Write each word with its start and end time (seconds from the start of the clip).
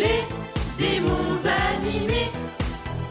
les 0.00 0.24
démons 0.78 1.36
animés, 1.76 2.30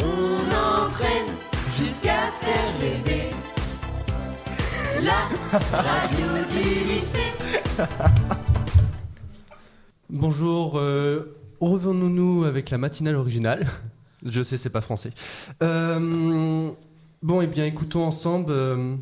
on 0.01 0.85
entraîne 0.85 1.31
jusqu'à 1.77 2.31
faire 2.41 2.71
rêver. 2.81 3.29
La 5.03 5.29
radio 5.77 6.27
du 6.51 6.63
lycée. 6.91 7.31
Bonjour, 10.09 10.79
euh, 10.79 11.37
revenons-nous 11.61 12.43
avec 12.45 12.71
la 12.71 12.79
matinale 12.79 13.15
originale. 13.15 13.67
Je 14.25 14.41
sais, 14.41 14.57
c'est 14.57 14.71
pas 14.71 14.81
français. 14.81 15.11
Euh, 15.61 16.69
bon, 17.21 17.41
eh 17.41 17.47
bien, 17.47 17.65
écoutons 17.65 18.03
ensemble 18.03 18.51
euh, 18.51 18.95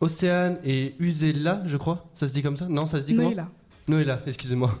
Océane 0.00 0.58
et 0.64 0.94
Usella, 0.98 1.62
je 1.64 1.78
crois. 1.78 2.10
Ça 2.14 2.26
se 2.28 2.34
dit 2.34 2.42
comme 2.42 2.58
ça? 2.58 2.66
Non, 2.68 2.84
ça 2.86 3.00
se 3.00 3.06
dit 3.06 3.14
comment? 3.14 3.30
Noëlla. 3.30 3.48
Noëlla, 3.86 4.20
excusez-moi. 4.26 4.78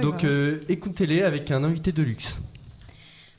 Donc, 0.00 0.24
euh, 0.24 0.60
écoutez-les 0.68 1.22
avec 1.22 1.50
un 1.50 1.64
invité 1.64 1.92
de 1.92 2.02
luxe. 2.02 2.38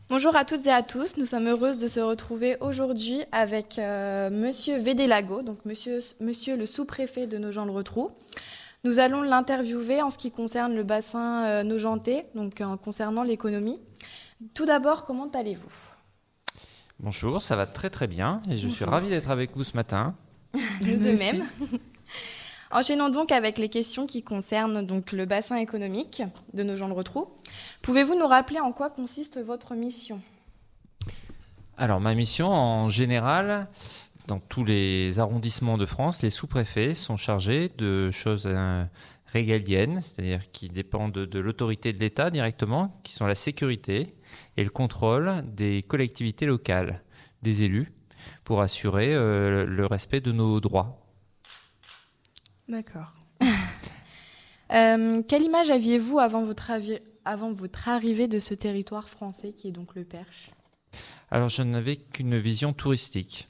Bonjour 0.10 0.38
à 0.38 0.46
toutes 0.46 0.66
et 0.68 0.72
à 0.72 0.84
tous, 0.84 1.18
nous 1.18 1.26
sommes 1.26 1.48
heureuses 1.48 1.78
de 1.78 1.90
se 1.90 2.00
retrouver 2.00 2.56
aujourd'hui 2.62 3.24
avec 3.34 3.78
euh, 3.78 4.30
Monsieur 4.30 4.78
Védélago, 4.78 5.42
donc 5.42 5.58
monsieur, 5.66 6.00
monsieur 6.22 6.56
le 6.56 6.66
sous-préfet 6.66 7.28
de 7.28 7.38
Nogent-le-Rotrou. 7.38 8.12
Nous 8.86 9.00
allons 9.00 9.22
l'interviewer 9.22 10.02
en 10.02 10.10
ce 10.10 10.18
qui 10.18 10.32
concerne 10.32 10.76
le 10.78 10.84
bassin 10.84 11.46
euh, 11.46 11.64
Nogentais, 11.64 12.26
donc 12.36 12.62
euh, 12.62 12.78
concernant 12.78 13.24
l'économie. 13.24 13.82
Tout 14.54 14.66
d'abord, 14.66 15.04
comment 15.04 15.30
allez-vous? 15.34 15.74
Bonjour, 17.02 17.42
ça 17.42 17.58
va 17.58 17.66
très 17.66 17.90
très 17.90 18.08
bien 18.08 18.42
et 18.50 18.56
je 18.56 18.70
suis 18.70 18.86
ravi 18.86 19.10
d'être 19.10 19.30
avec 19.30 19.58
vous 19.58 19.66
ce 19.66 19.76
matin. 19.76 20.16
Nous 20.86 20.96
de 20.96 21.18
même. 21.18 21.44
Enchaînons 22.70 23.10
donc 23.10 23.32
avec 23.32 23.58
les 23.58 23.70
questions 23.70 24.06
qui 24.06 24.24
concernent 24.24 24.86
donc 24.86 25.14
le 25.14 25.26
bassin 25.26 25.56
économique 25.56 26.22
de 26.54 26.64
Nogent-le-Rotrou. 26.64 27.30
Pouvez-vous 27.82 28.16
nous 28.16 28.28
rappeler 28.28 28.60
en 28.60 28.74
quoi 28.74 28.90
consiste 28.90 29.40
votre 29.40 29.74
mission? 29.74 30.22
Alors 31.78 32.02
ma 32.02 32.14
mission 32.14 32.50
en 32.50 32.90
général, 32.90 33.68
dans 34.28 34.40
tous 34.40 34.66
les 34.66 35.20
arrondissements 35.20 35.78
de 35.78 35.86
France, 35.86 36.22
les 36.24 36.30
sous-préfets 36.30 36.94
sont 36.94 37.16
chargés 37.16 37.72
de 37.78 38.12
choses 38.12 38.48
euh, 38.48 38.84
régaliennes, 39.28 40.02
c'est-à-dire 40.02 40.52
qui 40.52 40.68
dépendent 40.68 41.14
de, 41.14 41.26
de 41.26 41.40
l'autorité 41.40 41.94
de 41.94 42.00
l'État 42.00 42.30
directement, 42.30 43.00
qui 43.04 43.14
sont 43.14 43.26
la 43.26 43.36
sécurité 43.36 44.16
et 44.58 44.64
le 44.66 44.70
contrôle 44.70 45.44
des 45.46 45.84
collectivités 45.84 46.46
locales, 46.46 47.02
des 47.44 47.64
élus, 47.64 47.94
pour 48.44 48.60
assurer 48.60 49.14
euh, 49.14 49.66
le 49.66 49.86
respect 49.86 50.20
de 50.20 50.34
nos 50.34 50.60
droits. 50.60 51.07
D'accord. 52.68 53.14
Euh, 54.74 55.22
quelle 55.26 55.44
image 55.44 55.70
aviez-vous 55.70 56.20
avant 56.20 56.44
votre, 56.44 56.72
avi- 56.72 57.00
avant 57.24 57.54
votre 57.54 57.88
arrivée 57.88 58.28
de 58.28 58.38
ce 58.38 58.54
territoire 58.54 59.08
français 59.08 59.54
qui 59.54 59.70
est 59.70 59.72
donc 59.72 59.96
le 59.96 60.04
Perche? 60.04 60.52
Alors, 61.32 61.48
je 61.48 61.64
n'avais 61.64 61.96
qu'une 61.96 62.38
vision 62.38 62.74
touristique. 62.74 63.48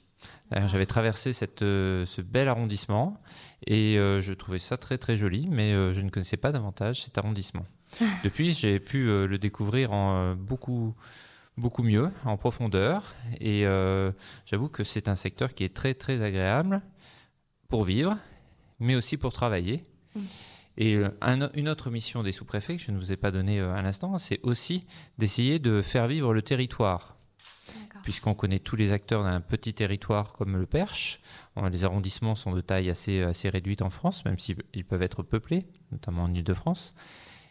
Euh, 0.55 0.67
J'avais 0.67 0.85
traversé 0.85 1.33
cette, 1.33 1.63
euh, 1.63 2.05
ce 2.05 2.21
bel 2.21 2.47
arrondissement 2.47 3.19
et 3.65 3.97
euh, 3.97 4.21
je 4.21 4.31
trouvais 4.31 4.59
ça 4.59 4.77
très 4.77 4.99
très 4.99 5.17
joli, 5.17 5.47
mais 5.49 5.73
euh, 5.73 5.91
je 5.91 6.01
ne 6.01 6.11
connaissais 6.11 6.37
pas 6.37 6.51
davantage 6.51 7.01
cet 7.01 7.17
arrondissement. 7.17 7.65
Depuis, 8.23 8.53
j'ai 8.53 8.79
pu 8.79 9.09
euh, 9.09 9.25
le 9.25 9.39
découvrir 9.39 9.93
en 9.93 10.17
euh, 10.17 10.35
beaucoup 10.35 10.93
beaucoup 11.57 11.81
mieux, 11.81 12.11
en 12.25 12.37
profondeur, 12.37 13.15
et 13.41 13.65
euh, 13.65 14.11
j'avoue 14.45 14.69
que 14.69 14.83
c'est 14.83 15.07
un 15.07 15.15
secteur 15.15 15.55
qui 15.55 15.63
est 15.63 15.73
très 15.75 15.95
très 15.95 16.21
agréable 16.21 16.83
pour 17.69 17.83
vivre, 17.83 18.15
mais 18.79 18.95
aussi 18.95 19.17
pour 19.17 19.33
travailler. 19.33 19.85
Mm. 20.15 20.19
Et 20.79 20.93
euh, 20.95 21.09
un- 21.21 21.49
une 21.55 21.69
autre 21.69 21.89
mission 21.89 22.21
des 22.23 22.31
sous-préfets 22.31 22.77
que 22.77 22.83
je 22.83 22.91
ne 22.91 22.97
vous 22.97 23.11
ai 23.11 23.17
pas 23.17 23.31
donnée 23.31 23.59
euh, 23.59 23.73
à 23.73 23.81
l'instant, 23.81 24.17
c'est 24.19 24.39
aussi 24.43 24.85
d'essayer 25.17 25.57
de 25.59 25.81
faire 25.81 26.07
vivre 26.07 26.33
le 26.33 26.41
territoire 26.41 27.15
puisqu'on 28.03 28.33
connaît 28.35 28.59
tous 28.59 28.77
les 28.77 28.93
acteurs 28.93 29.23
d'un 29.23 29.41
petit 29.41 29.73
territoire 29.73 30.31
comme 30.33 30.55
le 30.55 30.65
Perche. 30.65 31.19
Euh, 31.57 31.67
Les 31.69 31.83
arrondissements 31.83 32.35
sont 32.35 32.53
de 32.53 32.61
taille 32.61 32.89
assez, 32.89 33.21
assez 33.23 33.49
réduite 33.49 33.81
en 33.81 33.89
France, 33.89 34.23
même 34.23 34.39
s'ils 34.39 34.55
peuvent 34.87 35.01
être 35.01 35.23
peuplés, 35.23 35.65
notamment 35.91 36.23
en 36.23 36.33
Ile-de-France. 36.33 36.93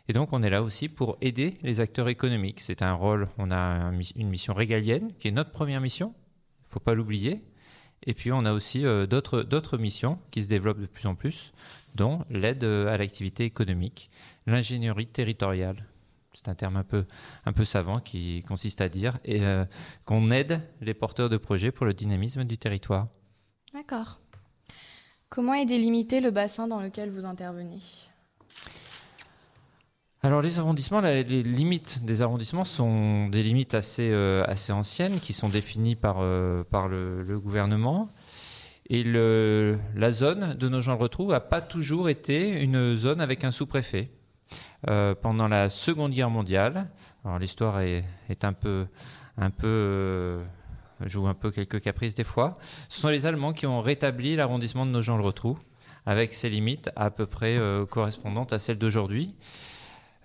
Et 0.09 0.13
donc 0.15 0.33
on 0.33 0.43
est 0.43 0.49
là 0.49 0.63
aussi 0.63 0.89
pour 0.89 1.19
aider 1.21 1.59
les 1.63 1.81
acteurs 1.81 2.09
économiques. 2.09 2.61
C'est 2.61 2.81
un 2.81 2.95
rôle, 2.95 3.29
on 3.39 3.51
a 3.51 3.91
une 4.15 4.29
mission 4.31 4.55
régalienne, 4.55 5.13
qui 5.19 5.29
est 5.29 5.33
notre 5.33 5.51
première 5.51 5.81
mission, 5.83 6.15
il 6.61 6.69
ne 6.69 6.73
faut 6.73 6.81
pas 6.81 6.95
l'oublier. 6.95 7.43
Et 8.03 8.15
puis 8.15 8.33
on 8.33 8.45
a 8.45 8.53
aussi 8.53 8.85
euh, 8.85 9.07
d'autres 9.07 9.79
missions 9.79 10.19
qui 10.31 10.43
se 10.43 10.49
développent 10.49 10.81
de 10.81 10.87
plus 10.87 11.07
en 11.07 11.15
plus, 11.15 11.53
dont 11.95 12.25
l'aide 12.31 12.65
euh, 12.65 12.93
à 12.93 12.97
l'activité 12.97 13.45
économique, 13.45 14.11
l'ingénierie 14.47 15.07
territoriale. 15.07 15.85
C'est 16.33 16.49
un 16.49 16.55
terme 16.55 16.77
un 16.77 17.53
peu, 17.53 17.65
savant 17.65 17.99
qui 17.99 18.45
consiste 18.47 18.83
à 18.83 18.91
dire 18.91 19.19
euh, 19.27 19.65
qu'on 20.05 20.31
aide 20.31 20.61
les 20.83 20.93
porteurs 20.93 21.31
de 21.31 21.39
projets 21.39 21.73
pour 21.73 21.87
le 21.87 21.95
dynamisme 21.95 22.45
du 22.45 22.59
territoire. 22.59 23.09
D'accord. 23.73 24.21
Comment 25.31 25.55
est 25.55 25.65
délimité 25.65 26.21
le 26.21 26.31
bassin 26.31 26.69
dans 26.69 26.81
lequel 26.81 27.11
vous 27.11 27.25
intervenez? 27.25 27.81
Alors 30.23 30.41
les 30.41 30.59
arrondissements, 30.59 31.01
les 31.01 31.25
limites 31.25 32.05
des 32.05 32.23
arrondissements 32.23 32.65
sont 32.65 33.29
des 33.29 33.43
limites 33.43 33.75
assez, 33.75 34.11
euh, 34.11 34.43
assez 34.47 34.73
anciennes 34.73 35.21
qui 35.21 35.33
sont 35.33 35.49
définies 35.49 35.95
par, 35.95 36.17
euh, 36.21 36.65
par 36.65 36.89
le, 36.89 37.39
gouvernement. 37.39 38.09
Et 38.89 39.05
la 39.05 40.11
zone 40.11 40.55
de 40.55 40.69
nos 40.69 40.81
gens 40.81 40.93
le 40.93 41.03
retrouvent 41.03 41.33
n'a 41.33 41.41
pas 41.41 41.61
toujours 41.61 42.09
été 42.09 42.63
une 42.63 42.97
zone 42.97 43.21
avec 43.21 43.45
un 43.45 43.51
sous-préfet. 43.51 44.11
Euh, 44.89 45.15
pendant 45.15 45.49
la 45.49 45.69
Seconde 45.69 46.13
Guerre 46.13 46.31
mondiale, 46.31 46.89
alors 47.25 47.39
l'histoire 47.39 47.81
est, 47.81 48.05
est 48.29 48.45
un 48.45 48.53
peu, 48.53 48.87
un 49.37 49.51
peu 49.51 50.41
joue 51.05 51.27
un 51.27 51.35
peu 51.35 51.51
quelques 51.51 51.81
caprices 51.81 52.15
des 52.15 52.25
fois. 52.25 52.59
Ce 52.89 53.01
sont 53.01 53.09
les 53.09 53.27
Allemands 53.27 53.53
qui 53.53 53.67
ont 53.67 53.81
rétabli 53.81 54.37
l'arrondissement 54.37 54.87
de 54.87 54.93
nos 54.93 55.03
gens 55.03 55.17
le 55.17 55.25
retrouvent 55.25 55.61
avec 56.07 56.33
ses 56.33 56.49
limites 56.49 56.91
à 56.95 57.11
peu 57.11 57.27
près 57.27 57.59
correspondantes 57.91 58.53
à 58.53 58.61
celles 58.61 58.79
d'aujourd'hui. 58.79 59.35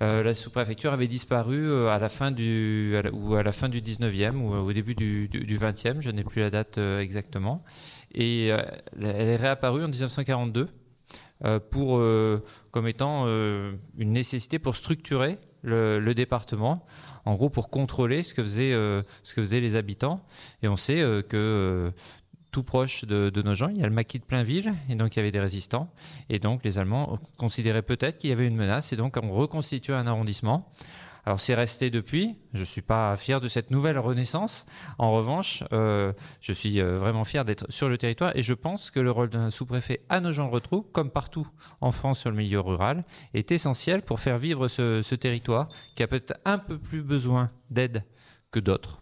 Euh, 0.01 0.23
la 0.23 0.34
sous-préfecture 0.34 0.94
avait 0.94 1.07
disparu 1.07 1.69
euh, 1.69 1.89
à 1.89 2.00
la 2.00 2.09
fin 2.09 2.31
du 2.31 2.97
ou 3.13 3.35
à 3.35 3.44
la 3.44 3.51
fin 3.51 3.69
du 3.69 3.81
19e 3.81 4.35
ou 4.38 4.53
au 4.53 4.73
début 4.73 4.95
du, 4.95 5.28
du, 5.28 5.41
du 5.41 5.57
20e, 5.59 6.01
je 6.01 6.09
n'ai 6.09 6.23
plus 6.23 6.41
la 6.41 6.50
date 6.50 6.79
euh, 6.79 7.00
exactement. 7.00 7.63
Et 8.13 8.51
euh, 8.51 8.62
elle 9.00 9.28
est 9.28 9.35
réapparue 9.35 9.84
en 9.84 9.88
1942 9.88 10.69
euh, 11.44 11.59
pour 11.59 11.97
euh, 11.97 12.44
comme 12.72 12.88
étant 12.88 13.23
euh, 13.25 13.73
une 13.97 14.12
nécessité 14.12 14.59
pour 14.59 14.75
structurer 14.75 15.38
le, 15.63 16.13
département, 16.13 16.85
en 17.25 17.35
gros 17.35 17.50
pour 17.50 17.69
contrôler 17.69 18.23
ce 18.23 18.33
que 18.33 18.44
faisaient 18.44 18.73
euh, 18.73 19.03
ce 19.23 19.33
que 19.33 19.41
faisaient 19.41 19.59
les 19.59 19.75
habitants. 19.75 20.23
Et 20.63 20.68
on 20.68 20.78
sait 20.78 21.01
euh, 21.01 21.22
que 21.22 21.38
euh, 21.38 21.91
tout 22.51 22.63
proche 22.63 23.06
de, 23.06 23.41
nos 23.41 23.53
gens, 23.53 23.69
il 23.69 23.78
y 23.78 23.84
a 23.84 23.88
le 23.88 23.94
maquis 23.94 24.19
de 24.19 24.25
Plainville, 24.25 24.73
et 24.89 24.95
donc 24.95 25.16
il 25.16 25.19
y 25.19 25.22
avait 25.22 25.31
des 25.31 25.39
résistants. 25.39 25.91
Et 26.29 26.39
donc 26.39 26.63
les 26.63 26.78
Allemands 26.78 27.17
considéraient 27.38 27.81
peut-être 27.81 28.17
qu'il 28.17 28.29
y 28.29 28.34
avait 28.34 28.47
une 28.47 28.56
menace, 28.56 28.94
et 28.94 28.95
donc 28.95 29.17
on 29.22 29.31
reconstitué 29.31 29.94
un 29.94 30.06
arrondissement. 30.07 30.72
Alors 31.25 31.39
c'est 31.39 31.53
resté 31.53 31.89
depuis. 31.89 32.35
Je 32.53 32.63
suis 32.63 32.81
pas 32.81 33.16
fier 33.16 33.39
de 33.39 33.47
cette 33.47 33.69
nouvelle 33.69 34.00
renaissance. 34.00 34.66
En 34.97 35.12
revanche, 35.12 35.63
euh, 35.72 36.13
je 36.41 36.51
suis 36.51 36.81
euh, 36.81 36.97
vraiment 36.97 37.23
fier 37.23 37.45
d'être 37.45 37.72
sur 37.72 37.89
le 37.89 37.97
territoire, 37.97 38.35
et 38.35 38.44
je 38.44 38.53
pense 38.53 38.91
que 38.91 39.00
le 39.00 39.12
rôle 39.12 39.29
d'un 39.29 39.50
sous-préfet 39.50 40.01
à 40.09 40.19
nos 40.19 40.31
gens 40.31 40.47
le 40.47 40.53
retrouve, 40.53 40.83
comme 40.91 41.12
partout 41.12 41.47
en 41.79 41.91
France 41.91 42.19
sur 42.19 42.31
le 42.31 42.38
milieu 42.38 42.59
rural, 42.59 43.06
est 43.33 43.51
essentiel 43.51 44.01
pour 44.01 44.19
faire 44.19 44.38
vivre 44.38 44.68
ce, 44.68 45.01
ce 45.01 45.16
territoire 45.16 45.69
qui 45.95 46.03
a 46.03 46.07
peut-être 46.07 46.39
un 46.45 46.57
peu 46.57 46.78
plus 46.78 47.03
besoin 47.03 47.51
d'aide 47.69 48.03
que 48.51 48.59
d'autres. 48.59 49.01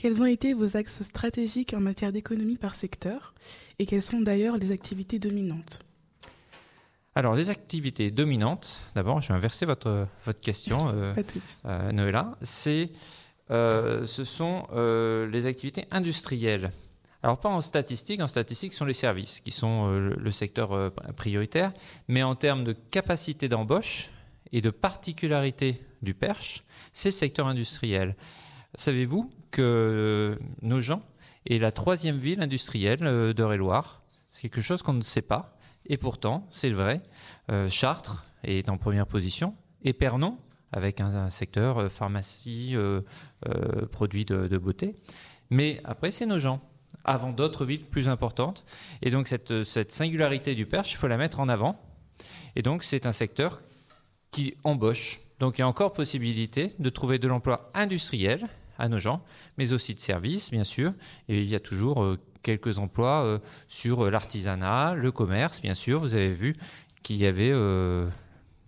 Quels 0.00 0.22
ont 0.22 0.26
été 0.26 0.54
vos 0.54 0.78
axes 0.78 1.02
stratégiques 1.02 1.74
en 1.74 1.80
matière 1.80 2.10
d'économie 2.10 2.56
par 2.56 2.74
secteur 2.74 3.34
et 3.78 3.84
quelles 3.84 4.00
sont 4.00 4.22
d'ailleurs 4.22 4.56
les 4.56 4.72
activités 4.72 5.18
dominantes? 5.18 5.80
Alors, 7.14 7.34
les 7.34 7.50
activités 7.50 8.10
dominantes, 8.10 8.80
d'abord, 8.94 9.20
je 9.20 9.28
vais 9.28 9.34
inverser 9.34 9.66
votre, 9.66 10.06
votre 10.24 10.40
question, 10.40 10.78
euh, 10.88 11.12
euh, 11.66 11.92
Noëlla. 11.92 12.38
C'est, 12.40 12.92
euh, 13.50 14.06
ce 14.06 14.24
sont 14.24 14.66
euh, 14.72 15.28
les 15.28 15.44
activités 15.44 15.84
industrielles. 15.90 16.70
Alors, 17.22 17.38
pas 17.38 17.50
en 17.50 17.60
statistique, 17.60 18.22
en 18.22 18.26
statistique, 18.26 18.72
ce 18.72 18.78
sont 18.78 18.86
les 18.86 18.94
services 18.94 19.42
qui 19.42 19.50
sont 19.50 19.90
le- 19.90 20.30
secteur 20.30 20.94
prioritaire, 21.14 21.74
mais 22.08 22.22
en 22.22 22.36
termes 22.36 22.64
de 22.64 22.72
capacité 22.72 23.50
d'embauche 23.50 24.08
et 24.50 24.62
de 24.62 24.70
particularité 24.70 25.82
du 26.00 26.14
Perche, 26.14 26.64
c'est 26.94 27.10
le 27.10 27.12
secteur 27.12 27.48
industriel. 27.48 28.16
Savez-vous 28.76 29.30
que 29.50 30.36
euh, 30.38 30.44
nos 30.62 30.80
gens 30.80 31.02
est 31.46 31.58
la 31.58 31.72
troisième 31.72 32.18
ville 32.18 32.40
industrielle 32.40 33.00
euh, 33.02 33.32
d'Eure-et-Loire 33.32 34.02
C'est 34.30 34.42
quelque 34.42 34.60
chose 34.60 34.82
qu'on 34.82 34.92
ne 34.92 35.02
sait 35.02 35.22
pas, 35.22 35.56
et 35.86 35.96
pourtant, 35.96 36.46
c'est 36.50 36.70
vrai. 36.70 37.02
Euh, 37.50 37.68
Chartres 37.70 38.24
est 38.44 38.68
en 38.68 38.78
première 38.78 39.06
position, 39.06 39.54
et 39.82 39.92
Pernon, 39.92 40.38
avec 40.72 41.00
un, 41.00 41.30
secteur 41.30 41.90
pharmacie, 41.90 42.76
produits 43.90 44.24
de, 44.24 44.56
beauté. 44.56 44.94
Mais 45.50 45.80
après, 45.82 46.12
c'est 46.12 46.26
nos 46.26 46.38
gens, 46.38 46.60
avant 47.04 47.32
d'autres 47.32 47.64
villes 47.64 47.84
plus 47.84 48.08
importantes. 48.08 48.64
Et 49.02 49.10
donc, 49.10 49.26
cette, 49.26 49.90
singularité 49.90 50.54
du 50.54 50.66
Perche, 50.66 50.92
il 50.92 50.96
faut 50.96 51.08
la 51.08 51.16
mettre 51.16 51.40
en 51.40 51.48
avant. 51.48 51.82
Et 52.54 52.62
donc, 52.62 52.84
c'est 52.84 53.04
un 53.04 53.12
secteur 53.12 53.60
qui 54.30 54.54
embauchent. 54.62 55.20
Donc 55.40 55.56
il 55.56 55.62
y 55.62 55.64
a 55.64 55.68
encore 55.68 55.92
possibilité 55.92 56.72
de 56.78 56.90
trouver 56.90 57.18
de 57.18 57.26
l'emploi 57.26 57.70
industriel 57.74 58.46
à 58.80 58.88
nos 58.88 58.98
gens, 58.98 59.22
mais 59.58 59.72
aussi 59.72 59.94
de 59.94 60.00
services, 60.00 60.50
bien 60.50 60.64
sûr. 60.64 60.92
Et 61.28 61.42
il 61.42 61.48
y 61.48 61.54
a 61.54 61.60
toujours 61.60 62.02
euh, 62.02 62.18
quelques 62.42 62.78
emplois 62.78 63.22
euh, 63.24 63.38
sur 63.68 64.06
euh, 64.06 64.10
l'artisanat, 64.10 64.94
le 64.94 65.12
commerce, 65.12 65.60
bien 65.60 65.74
sûr. 65.74 66.00
Vous 66.00 66.14
avez 66.14 66.32
vu 66.32 66.56
qu'il 67.02 67.16
y 67.16 67.26
avait 67.26 67.54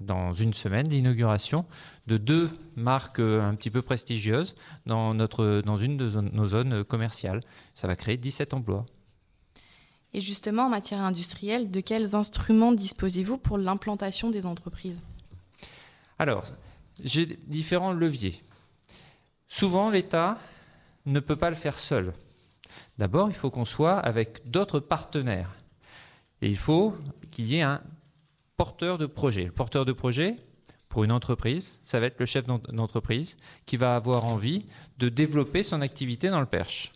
dans 0.00 0.32
une 0.32 0.54
semaine 0.54 0.88
l'inauguration 0.88 1.66
de 2.06 2.16
deux 2.16 2.48
marques 2.76 3.20
un 3.20 3.54
petit 3.54 3.70
peu 3.70 3.82
prestigieuses 3.82 4.54
dans, 4.86 5.12
notre, 5.12 5.60
dans 5.60 5.76
une 5.76 5.98
de 5.98 6.08
nos 6.08 6.46
zones 6.46 6.82
commerciales. 6.82 7.42
Ça 7.74 7.86
va 7.86 7.94
créer 7.94 8.16
17 8.16 8.54
emplois. 8.54 8.86
Et 10.14 10.22
justement, 10.22 10.64
en 10.64 10.68
matière 10.70 11.00
industrielle, 11.00 11.70
de 11.70 11.80
quels 11.80 12.14
instruments 12.14 12.72
disposez-vous 12.72 13.36
pour 13.36 13.58
l'implantation 13.58 14.30
des 14.30 14.46
entreprises? 14.46 15.02
Alors, 16.18 16.44
j'ai 17.02 17.38
différents 17.46 17.92
leviers. 17.92 18.40
Souvent, 19.54 19.90
l'État 19.90 20.38
ne 21.04 21.20
peut 21.20 21.36
pas 21.36 21.50
le 21.50 21.56
faire 21.56 21.78
seul. 21.78 22.14
D'abord, 22.96 23.28
il 23.28 23.34
faut 23.34 23.50
qu'on 23.50 23.66
soit 23.66 23.98
avec 23.98 24.50
d'autres 24.50 24.80
partenaires. 24.80 25.54
Et 26.40 26.48
il 26.48 26.56
faut 26.56 26.96
qu'il 27.30 27.44
y 27.44 27.56
ait 27.56 27.62
un 27.62 27.82
porteur 28.56 28.96
de 28.96 29.04
projet. 29.04 29.44
Le 29.44 29.52
porteur 29.52 29.84
de 29.84 29.92
projet, 29.92 30.36
pour 30.88 31.04
une 31.04 31.12
entreprise, 31.12 31.80
ça 31.82 32.00
va 32.00 32.06
être 32.06 32.18
le 32.18 32.24
chef 32.24 32.46
d'en- 32.46 32.62
d'entreprise 32.70 33.36
qui 33.66 33.76
va 33.76 33.94
avoir 33.94 34.24
envie 34.24 34.64
de 34.96 35.10
développer 35.10 35.62
son 35.62 35.82
activité 35.82 36.30
dans 36.30 36.40
le 36.40 36.46
Perche. 36.46 36.90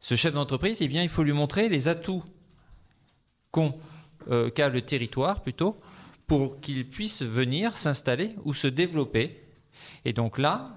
Ce 0.00 0.16
chef 0.16 0.34
d'entreprise, 0.34 0.82
eh 0.82 0.88
bien, 0.88 1.04
il 1.04 1.08
faut 1.08 1.22
lui 1.22 1.32
montrer 1.32 1.68
les 1.68 1.86
atouts 1.86 2.24
euh, 4.28 4.50
qu'a 4.50 4.68
le 4.68 4.82
territoire 4.82 5.42
plutôt 5.42 5.78
pour 6.26 6.60
qu'il 6.60 6.88
puisse 6.88 7.22
venir 7.22 7.76
s'installer 7.76 8.34
ou 8.44 8.52
se 8.52 8.66
développer. 8.66 9.44
Et 10.04 10.12
donc 10.12 10.38
là, 10.38 10.74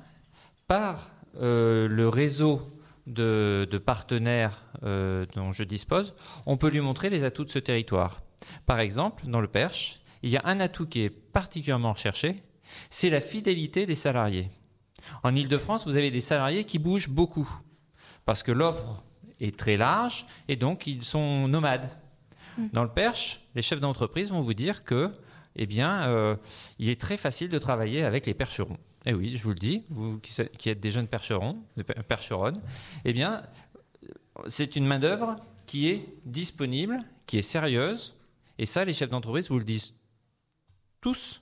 par 0.71 1.11
euh, 1.41 1.89
le 1.89 2.07
réseau 2.07 2.61
de, 3.05 3.67
de 3.69 3.77
partenaires 3.77 4.63
euh, 4.83 5.25
dont 5.35 5.51
je 5.51 5.65
dispose, 5.65 6.15
on 6.45 6.55
peut 6.55 6.69
lui 6.69 6.79
montrer 6.79 7.09
les 7.09 7.25
atouts 7.25 7.43
de 7.43 7.49
ce 7.49 7.59
territoire. 7.59 8.21
Par 8.65 8.79
exemple, 8.79 9.27
dans 9.27 9.41
le 9.41 9.49
Perche, 9.49 9.99
il 10.23 10.29
y 10.29 10.37
a 10.37 10.41
un 10.45 10.61
atout 10.61 10.87
qui 10.87 11.01
est 11.01 11.09
particulièrement 11.09 11.91
recherché, 11.91 12.41
c'est 12.89 13.09
la 13.09 13.19
fidélité 13.19 13.85
des 13.85 13.95
salariés. 13.95 14.49
En 15.23 15.35
Ile-de-France, 15.35 15.85
vous 15.85 15.97
avez 15.97 16.09
des 16.09 16.21
salariés 16.21 16.63
qui 16.63 16.79
bougent 16.79 17.09
beaucoup, 17.09 17.51
parce 18.23 18.41
que 18.41 18.53
l'offre 18.53 19.03
est 19.41 19.59
très 19.59 19.75
large 19.75 20.25
et 20.47 20.55
donc 20.55 20.87
ils 20.87 21.03
sont 21.03 21.49
nomades. 21.49 21.89
Dans 22.71 22.83
le 22.83 22.89
Perche, 22.89 23.41
les 23.55 23.61
chefs 23.61 23.81
d'entreprise 23.81 24.29
vont 24.29 24.41
vous 24.41 24.53
dire 24.53 24.85
que, 24.85 25.11
eh 25.55 25.65
bien, 25.65 26.03
euh, 26.09 26.35
il 26.79 26.89
est 26.89 26.99
très 26.99 27.17
facile 27.17 27.49
de 27.49 27.59
travailler 27.59 28.03
avec 28.03 28.25
les 28.25 28.33
percherons. 28.33 28.77
Eh 29.05 29.13
oui, 29.13 29.35
je 29.35 29.43
vous 29.43 29.49
le 29.49 29.55
dis, 29.55 29.83
vous 29.89 30.19
qui, 30.19 30.69
êtes 30.69 30.79
des 30.79 30.91
jeunes 30.91 31.07
percherons, 31.07 31.63
per- 31.75 32.03
percheronnes, 32.07 32.61
eh 33.03 33.13
bien, 33.13 33.41
c'est 34.47 34.75
une 34.75 34.85
main-d'œuvre 34.85 35.37
qui 35.65 35.89
est 35.89 36.05
disponible, 36.25 37.03
qui 37.25 37.37
est 37.37 37.41
sérieuse, 37.43 38.15
et 38.57 38.65
ça, 38.65 38.85
les 38.85 38.93
chefs 38.93 39.09
d'entreprise 39.09 39.49
vous 39.49 39.57
le 39.57 39.63
disent 39.63 39.93
tous. 41.01 41.41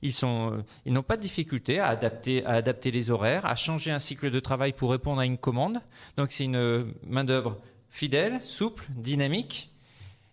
Ils, 0.00 0.12
sont, 0.12 0.52
euh, 0.52 0.62
ils 0.84 0.92
n'ont 0.92 1.02
pas 1.02 1.16
de 1.16 1.22
difficulté 1.22 1.78
à 1.78 1.88
adapter, 1.88 2.44
à 2.44 2.52
adapter 2.52 2.90
les 2.90 3.10
horaires, 3.10 3.46
à 3.46 3.54
changer 3.54 3.90
un 3.90 3.98
cycle 3.98 4.30
de 4.30 4.40
travail 4.40 4.72
pour 4.72 4.90
répondre 4.90 5.20
à 5.20 5.26
une 5.26 5.38
commande. 5.38 5.80
Donc, 6.16 6.32
c'est 6.32 6.44
une 6.44 6.56
euh, 6.56 6.84
main-d'œuvre 7.06 7.60
fidèle, 7.90 8.40
souple, 8.42 8.86
dynamique, 8.96 9.70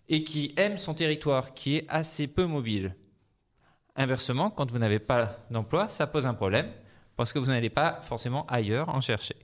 et 0.08 0.24
qui 0.24 0.52
aime 0.56 0.78
son 0.78 0.94
territoire, 0.94 1.54
qui 1.54 1.76
est 1.76 1.86
assez 1.88 2.26
peu 2.26 2.46
mobile. 2.46 2.94
Inversement, 3.96 4.50
quand 4.50 4.70
vous 4.70 4.78
n'avez 4.78 4.98
pas 4.98 5.38
d'emploi, 5.50 5.88
ça 5.88 6.06
pose 6.06 6.26
un 6.26 6.34
problème, 6.34 6.70
parce 7.16 7.32
que 7.32 7.38
vous 7.38 7.46
n'allez 7.46 7.70
pas 7.70 8.00
forcément 8.02 8.46
ailleurs 8.46 8.88
en 8.88 9.00
chercher. 9.00 9.36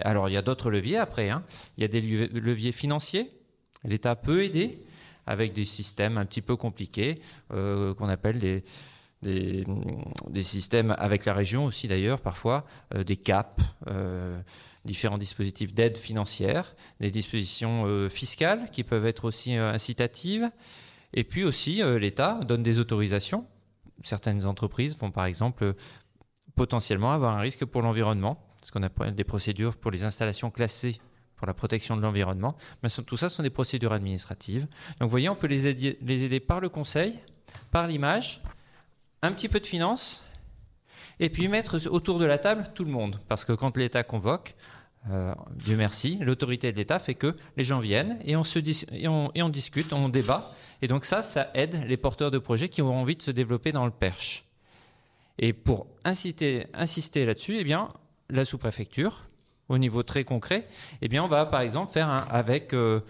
Alors, 0.00 0.28
il 0.28 0.32
y 0.32 0.36
a 0.36 0.42
d'autres 0.42 0.70
leviers 0.70 0.98
après. 0.98 1.30
hein. 1.30 1.42
Il 1.76 1.80
y 1.80 1.84
a 1.84 1.88
des 1.88 2.00
leviers- 2.00 2.72
financiers. 2.72 3.30
L'État 3.84 4.16
peut 4.16 4.44
aider 4.44 4.82
avec 5.26 5.52
des 5.52 5.64
systèmes 5.64 6.18
un 6.18 6.26
petit 6.26 6.42
peu 6.42 6.56
compliqués 6.56 7.20
euh, 7.52 7.94
qu'on 7.94 8.08
appelle 8.08 8.38
des, 9.22 9.64
systèmes 10.42 10.94
avec 10.98 11.24
la 11.24 11.32
région 11.32 11.64
aussi 11.64 11.88
d'ailleurs 11.88 12.20
parfois, 12.20 12.64
euh, 12.94 13.02
des 13.02 13.16
CAP, 13.16 13.60
euh, 13.88 14.38
différents 14.84 15.18
dispositifs 15.18 15.74
d'aide 15.74 15.96
financière, 15.96 16.76
des 17.00 17.10
dispositions 17.10 18.08
fiscales 18.08 18.70
qui 18.70 18.84
peuvent 18.84 19.06
être 19.06 19.24
aussi 19.24 19.54
incitatives. 19.54 20.48
Et 21.16 21.24
puis 21.24 21.44
aussi, 21.44 21.82
euh, 21.82 21.98
l'État 21.98 22.40
donne 22.46 22.62
des 22.62 22.78
autorisations. 22.78 23.46
Certaines 24.04 24.46
entreprises 24.46 24.96
vont 24.96 25.10
par 25.10 25.24
exemple 25.24 25.64
euh, 25.64 25.72
potentiellement 26.54 27.12
avoir 27.12 27.36
un 27.36 27.40
risque 27.40 27.64
pour 27.64 27.82
l'environnement, 27.82 28.38
ce 28.62 28.70
qu'on 28.70 28.82
appelle 28.82 29.14
des 29.14 29.24
procédures 29.24 29.76
pour 29.76 29.90
les 29.90 30.04
installations 30.04 30.50
classées 30.50 31.00
pour 31.36 31.46
la 31.46 31.54
protection 31.54 31.96
de 31.96 32.02
l'environnement. 32.02 32.56
Mais 32.82 32.88
tout 32.88 33.16
ça 33.16 33.28
sont 33.28 33.42
des 33.42 33.50
procédures 33.50 33.92
administratives. 33.92 34.62
Donc 34.98 35.02
vous 35.02 35.08
voyez, 35.08 35.28
on 35.28 35.36
peut 35.36 35.46
les 35.46 35.68
aider, 35.68 35.98
les 36.00 36.24
aider 36.24 36.40
par 36.40 36.60
le 36.60 36.68
conseil, 36.68 37.20
par 37.70 37.86
l'image, 37.86 38.42
un 39.22 39.32
petit 39.32 39.48
peu 39.48 39.60
de 39.60 39.66
finance, 39.66 40.24
et 41.20 41.30
puis 41.30 41.48
mettre 41.48 41.88
autour 41.88 42.18
de 42.18 42.24
la 42.24 42.38
table 42.38 42.64
tout 42.74 42.84
le 42.84 42.90
monde. 42.90 43.20
Parce 43.28 43.44
que 43.44 43.52
quand 43.52 43.76
l'État 43.76 44.02
convoque, 44.02 44.54
euh, 45.10 45.34
Dieu 45.54 45.76
merci, 45.76 46.18
l'autorité 46.20 46.72
de 46.72 46.76
l'État 46.76 46.98
fait 46.98 47.14
que 47.14 47.36
les 47.56 47.64
gens 47.64 47.78
viennent 47.78 48.18
et 48.24 48.36
on, 48.36 48.44
se 48.44 48.58
et, 48.92 49.08
on, 49.08 49.48
discute, 49.48 49.92
on 49.92 50.08
débat. 50.08 50.52
Et 50.82 50.88
donc 50.88 51.04
ça, 51.04 51.22
ça 51.22 51.50
aide 51.54 51.84
les 51.86 51.96
porteurs 51.96 52.30
de 52.30 52.38
projets 52.38 52.68
qui 52.68 52.82
ont 52.82 52.94
envie 52.94 53.16
de 53.16 53.22
se 53.22 53.30
développer 53.30 53.72
dans 53.72 53.84
le 53.84 53.92
Perche. 53.92 54.44
Et 55.38 55.52
pour 55.52 55.86
inciter, 56.04 56.66
insister 56.74 57.24
là-dessus, 57.24 57.56
eh 57.58 57.64
bien, 57.64 57.92
la 58.30 58.44
sous-préfecture, 58.44 59.24
au 59.68 59.78
niveau 59.78 60.02
très 60.02 60.24
concret, 60.24 60.66
eh 61.02 61.08
bien, 61.08 61.22
on 61.22 61.28
va 61.28 61.46
par 61.46 61.60
exemple 61.60 61.92
faire 61.92 62.08
avec, 62.30 62.72
euh, 62.72 63.00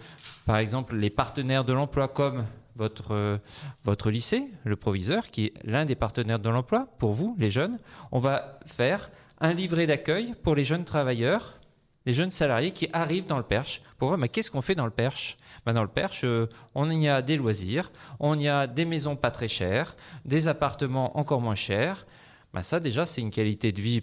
par 0.45 0.57
exemple, 0.57 0.95
les 0.95 1.09
partenaires 1.09 1.63
de 1.63 1.73
l'emploi 1.73 2.07
comme 2.07 2.45
votre, 2.75 3.11
euh, 3.11 3.37
votre 3.83 4.11
lycée, 4.11 4.45
le 4.63 4.75
proviseur, 4.75 5.31
qui 5.31 5.45
est 5.45 5.53
l'un 5.63 5.85
des 5.85 5.95
partenaires 5.95 6.39
de 6.39 6.49
l'emploi, 6.49 6.87
pour 6.99 7.13
vous, 7.13 7.35
les 7.39 7.49
jeunes, 7.49 7.79
on 8.11 8.19
va 8.19 8.59
faire 8.65 9.09
un 9.39 9.53
livret 9.53 9.87
d'accueil 9.87 10.33
pour 10.43 10.55
les 10.55 10.63
jeunes 10.63 10.85
travailleurs, 10.85 11.59
les 12.07 12.13
jeunes 12.13 12.31
salariés 12.31 12.71
qui 12.71 12.87
arrivent 12.93 13.27
dans 13.27 13.37
le 13.37 13.43
Perche. 13.43 13.81
Pour 13.99 14.07
voir, 14.07 14.17
mais 14.17 14.29
qu'est-ce 14.29 14.49
qu'on 14.49 14.61
fait 14.61 14.75
dans 14.75 14.85
le 14.85 14.91
Perche? 14.91 15.37
Ben, 15.65 15.73
Dans 15.73 15.83
le 15.83 15.89
Perche, 15.89 16.21
euh, 16.23 16.47
on 16.73 16.89
y 16.89 17.07
a 17.09 17.21
des 17.21 17.35
loisirs, 17.37 17.91
on 18.19 18.39
y 18.39 18.47
a 18.47 18.65
des 18.65 18.85
maisons 18.85 19.15
pas 19.15 19.29
très 19.29 19.47
chères, 19.49 19.95
des 20.25 20.47
appartements 20.47 21.17
encore 21.19 21.41
moins 21.41 21.55
chers. 21.55 22.07
Ben, 22.53 22.63
ça, 22.63 22.79
déjà, 22.79 23.05
c'est 23.05 23.21
une 23.21 23.29
qualité 23.31 23.71
de 23.71 23.81
vie 23.81 24.01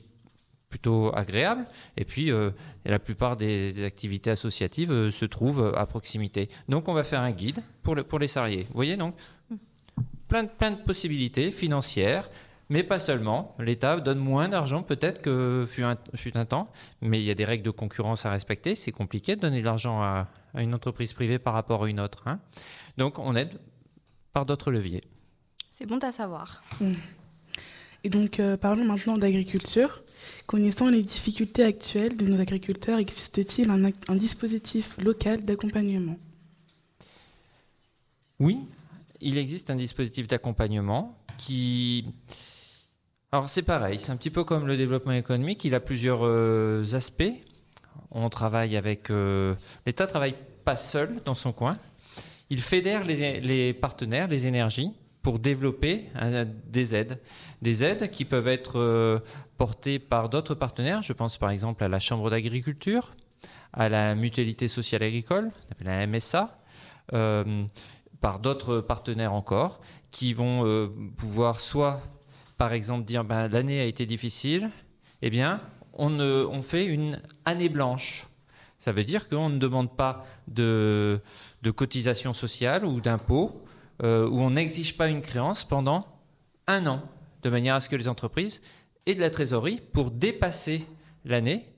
plutôt 0.68 1.12
agréable. 1.16 1.66
Et 1.96 2.04
puis, 2.04 2.30
euh, 2.30 2.50
la 2.84 2.98
plupart 2.98 3.36
des, 3.36 3.72
des 3.72 3.84
activités 3.84 4.30
associatives 4.30 4.92
euh, 4.92 5.10
se 5.10 5.24
trouvent 5.24 5.72
à 5.76 5.86
proximité. 5.86 6.48
Donc, 6.68 6.88
on 6.88 6.92
va 6.94 7.04
faire 7.04 7.20
un 7.20 7.30
guide 7.32 7.62
pour, 7.82 7.94
le- 7.94 8.04
pour 8.04 8.18
les 8.18 8.28
salariés. 8.28 8.64
Vous 8.68 8.74
voyez, 8.74 8.96
donc, 8.96 9.14
plein 10.28 10.42
de, 10.42 10.48
plein 10.48 10.72
de 10.72 10.80
possibilités 10.82 11.50
financières, 11.52 12.28
mais 12.68 12.82
pas 12.82 12.98
seulement. 12.98 13.54
L'État 13.58 14.00
donne 14.00 14.18
moins 14.18 14.48
d'argent 14.48 14.82
peut-être 14.82 15.20
que 15.22 15.66
fut 15.68 15.82
un, 15.82 15.96
fut 16.14 16.36
un 16.36 16.44
temps, 16.44 16.70
mais 17.00 17.18
il 17.20 17.24
y 17.24 17.30
a 17.30 17.34
des 17.34 17.44
règles 17.44 17.64
de 17.64 17.70
concurrence 17.70 18.26
à 18.26 18.30
respecter. 18.30 18.74
C'est 18.74 18.92
compliqué 18.92 19.36
de 19.36 19.40
donner 19.40 19.60
de 19.60 19.64
l'argent 19.64 20.02
à, 20.02 20.28
à 20.54 20.62
une 20.62 20.74
entreprise 20.74 21.12
privée 21.12 21.38
par 21.38 21.54
rapport 21.54 21.84
à 21.84 21.88
une 21.90 22.00
autre. 22.00 22.22
hein. 22.26 22.40
Donc, 22.96 23.18
on 23.18 23.34
aide 23.34 23.58
par 24.32 24.46
d'autres 24.46 24.70
leviers. 24.70 25.04
C'est 25.70 25.86
bon 25.86 25.98
à 25.98 26.12
savoir. 26.12 26.62
Et 28.04 28.10
donc, 28.10 28.38
euh, 28.38 28.56
parlons 28.56 28.84
maintenant 28.84 29.18
d'agriculture. 29.18 30.02
Connaissant 30.46 30.88
les 30.88 31.02
difficultés 31.02 31.64
actuelles 31.64 32.16
de 32.16 32.26
nos 32.26 32.40
agriculteurs, 32.40 32.98
existe-t-il 32.98 33.68
un 33.70 34.14
dispositif 34.14 34.96
local 34.98 35.42
d'accompagnement? 35.42 36.18
Oui, 38.38 38.58
il 39.20 39.38
existe 39.38 39.70
un 39.70 39.76
dispositif 39.76 40.26
d'accompagnement 40.26 41.18
qui... 41.38 42.06
Alors 43.34 43.48
c'est 43.48 43.62
pareil, 43.62 43.98
c'est 43.98 44.12
un 44.12 44.16
petit 44.16 44.30
peu 44.30 44.44
comme 44.44 44.68
le 44.68 44.76
développement 44.76 45.10
économique, 45.10 45.64
il 45.64 45.74
a 45.74 45.80
plusieurs 45.80 46.20
euh, 46.22 46.84
aspects. 46.94 47.32
On 48.12 48.28
travaille 48.28 48.76
avec... 48.76 49.10
euh, 49.10 49.56
L'État 49.86 50.06
travaille 50.06 50.36
pas 50.64 50.76
seul 50.76 51.16
dans 51.24 51.34
son 51.34 51.50
coin. 51.50 51.76
Il 52.48 52.62
fédère 52.62 53.02
les, 53.02 53.72
partenaires, 53.72 54.28
les 54.28 54.46
énergies, 54.46 54.92
pour 55.22 55.40
développer 55.40 56.04
euh, 56.22 56.44
des 56.68 56.94
aides. 56.94 57.20
Des 57.60 57.82
aides 57.82 58.08
qui 58.08 58.24
peuvent 58.24 58.46
être 58.46 59.20
portées 59.58 59.98
par 59.98 60.28
d'autres 60.28 60.54
partenaires. 60.54 61.02
Je 61.02 61.12
pense 61.12 61.36
par 61.36 61.50
exemple 61.50 61.82
à 61.82 61.88
la 61.88 61.98
Chambre 61.98 62.30
d'agriculture, 62.30 63.16
à 63.72 63.88
la 63.88 64.14
Mutualité 64.14 64.68
sociale 64.68 65.02
agricole, 65.02 65.50
la 65.80 66.06
MSA, 66.06 66.56
par 68.20 68.38
d'autres 68.38 68.78
partenaires 68.78 69.32
encore, 69.32 69.80
qui 70.12 70.34
vont 70.34 70.88
pouvoir 71.16 71.58
soit, 71.58 72.00
par 72.56 72.72
exemple, 72.72 73.04
dire 73.04 73.24
ben, 73.24 73.48
l'année 73.48 73.80
a 73.80 73.84
été 73.84 74.06
difficile, 74.06 74.70
eh 75.22 75.30
bien, 75.30 75.60
on, 75.92 76.62
fait 76.62 76.86
une 76.86 77.20
année 77.44 77.68
blanche. 77.68 78.28
Ça 78.78 78.92
veut 78.92 79.04
dire 79.04 79.28
qu'on 79.28 79.48
ne 79.48 79.58
demande 79.58 79.96
pas 79.96 80.26
de, 80.48 81.20
de 81.62 81.70
cotisation 81.70 82.34
sociale 82.34 82.84
ou 82.84 83.00
d'impôt, 83.00 83.64
euh, 84.02 84.28
où 84.28 84.40
on 84.40 84.50
n'exige 84.50 84.96
pas 84.96 85.08
une 85.08 85.20
créance 85.20 85.64
pendant 85.64 86.06
un 86.66 86.86
an, 86.86 87.02
de 87.42 87.50
manière 87.50 87.76
à 87.76 87.80
ce 87.80 87.88
que 87.88 87.96
les 87.96 88.08
entreprises 88.08 88.60
aient 89.06 89.14
de 89.14 89.20
la 89.20 89.30
trésorerie 89.30 89.80
pour 89.92 90.10
dépasser 90.10 90.86
l'année 91.24 91.68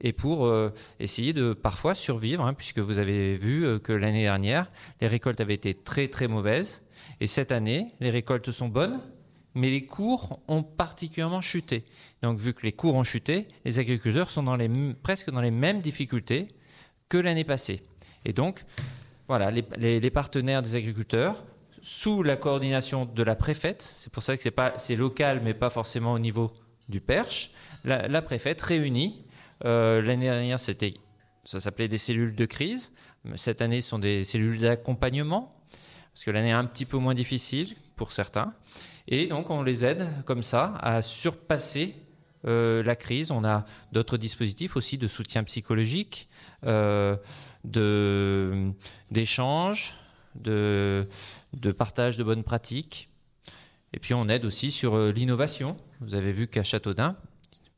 et 0.00 0.12
pour 0.12 0.46
euh, 0.46 0.70
essayer 1.00 1.32
de 1.32 1.52
parfois 1.52 1.94
survivre, 1.94 2.44
hein, 2.44 2.52
puisque 2.52 2.80
vous 2.80 2.98
avez 2.98 3.36
vu 3.36 3.64
euh, 3.64 3.78
que 3.78 3.92
l'année 3.92 4.22
dernière, 4.22 4.70
les 5.00 5.06
récoltes 5.06 5.40
avaient 5.40 5.54
été 5.54 5.72
très 5.74 6.08
très 6.08 6.28
mauvaises, 6.28 6.82
et 7.20 7.26
cette 7.26 7.52
année, 7.52 7.94
les 8.00 8.10
récoltes 8.10 8.50
sont 8.50 8.68
bonnes, 8.68 9.00
mais 9.54 9.70
les 9.70 9.86
cours 9.86 10.40
ont 10.48 10.62
particulièrement 10.62 11.40
chuté. 11.40 11.84
Donc 12.22 12.38
vu 12.38 12.54
que 12.54 12.62
les 12.62 12.72
cours 12.72 12.94
ont 12.94 13.04
chuté, 13.04 13.46
les 13.64 13.78
agriculteurs 13.78 14.30
sont 14.30 14.44
presque 15.02 15.30
dans 15.30 15.40
les 15.40 15.50
mêmes 15.50 15.80
difficultés 15.80 16.48
que 17.08 17.18
l'année 17.18 17.44
passée. 17.44 17.82
Et 18.24 18.32
donc, 18.32 18.64
voilà, 19.28 19.50
les, 19.50 20.10
partenaires 20.10 20.62
des 20.62 20.76
agriculteurs, 20.76 21.44
sous 21.82 22.22
la 22.22 22.36
coordination 22.36 23.04
de 23.04 23.22
la 23.22 23.36
préfète, 23.36 23.92
c'est 23.94 24.12
pour 24.12 24.22
ça 24.22 24.36
que 24.36 24.42
c'est 24.78 24.96
local, 24.96 25.40
mais 25.44 25.54
pas 25.54 25.70
forcément 25.70 26.12
au 26.12 26.18
niveau 26.18 26.50
du 26.88 27.00
Perche, 27.00 27.50
la, 27.84 28.08
la 28.08 28.22
préfète 28.22 28.60
réunit. 28.60 29.24
euh, 29.64 30.02
L'année 30.02 30.26
dernière, 30.26 30.58
c'était 30.58 30.94
ça 31.44 31.60
s'appelait 31.60 31.88
des 31.88 31.98
cellules 31.98 32.34
de 32.34 32.46
crise. 32.46 32.92
Cette 33.36 33.62
année, 33.62 33.80
ce 33.80 33.90
sont 33.90 33.98
des 33.98 34.24
cellules 34.24 34.58
d'accompagnement, 34.58 35.53
parce 36.14 36.24
que 36.24 36.30
l'année 36.30 36.50
est 36.50 36.52
un 36.52 36.64
petit 36.64 36.84
peu 36.86 36.96
moins 36.96 37.14
difficile 37.14 37.74
pour 37.96 38.12
certains. 38.12 38.54
Et 39.08 39.26
donc, 39.26 39.50
on 39.50 39.62
les 39.62 39.84
aide 39.84 40.08
comme 40.24 40.42
ça 40.42 40.74
à 40.80 41.02
surpasser 41.02 41.94
euh, 42.46 42.82
la 42.82 42.96
crise. 42.96 43.30
On 43.30 43.44
a 43.44 43.64
d'autres 43.92 44.16
dispositifs 44.16 44.76
aussi 44.76 44.96
de 44.96 45.08
soutien 45.08 45.44
psychologique, 45.44 46.28
euh, 46.64 47.16
de 47.64 48.70
d'échange, 49.10 49.94
de, 50.34 51.06
de 51.52 51.72
partage 51.72 52.16
de 52.16 52.24
bonnes 52.24 52.44
pratiques. 52.44 53.08
Et 53.92 53.98
puis, 53.98 54.14
on 54.14 54.28
aide 54.28 54.44
aussi 54.44 54.70
sur 54.70 54.94
euh, 54.96 55.10
l'innovation. 55.12 55.76
Vous 56.00 56.14
avez 56.14 56.32
vu 56.32 56.46
qu'à 56.48 56.62
Châteaudun, 56.62 57.16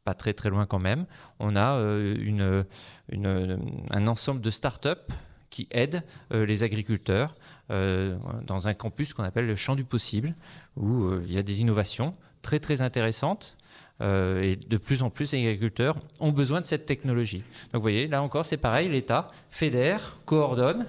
pas 0.04 0.14
très 0.14 0.32
très 0.34 0.50
loin 0.50 0.66
quand 0.66 0.78
même, 0.78 1.06
on 1.40 1.56
a 1.56 1.72
une, 1.80 2.64
une- 3.10 3.58
un 3.90 4.06
ensemble 4.06 4.40
de 4.40 4.50
start-up 4.50 5.12
qui 5.50 5.66
aident 5.72 6.02
les 6.30 6.62
agriculteurs 6.62 7.34
euh, 7.70 8.16
dans 8.46 8.68
un 8.68 8.74
campus 8.74 9.12
qu'on 9.12 9.24
appelle 9.24 9.46
le 9.46 9.56
champ 9.56 9.74
du 9.74 9.82
possible, 9.82 10.34
où 10.76 11.04
euh, 11.04 11.24
il 11.26 11.34
y 11.34 11.38
a 11.38 11.42
des 11.42 11.60
innovations 11.62 12.14
très 12.42 12.60
très 12.60 12.80
intéressantes. 12.80 13.56
euh, 14.00 14.40
et 14.42 14.56
de 14.56 14.76
plus 14.76 15.02
en 15.02 15.10
plus, 15.10 15.32
les 15.32 15.40
agriculteurs 15.40 15.96
ont 16.20 16.30
besoin 16.30 16.60
de 16.60 16.66
cette 16.66 16.86
technologie. 16.86 17.42
Donc, 17.72 17.76
vous 17.76 17.80
voyez, 17.80 18.06
là 18.06 18.22
encore, 18.22 18.44
c'est 18.44 18.56
pareil. 18.56 18.88
L'État 18.88 19.32
fédère, 19.50 20.18
coordonne, 20.26 20.86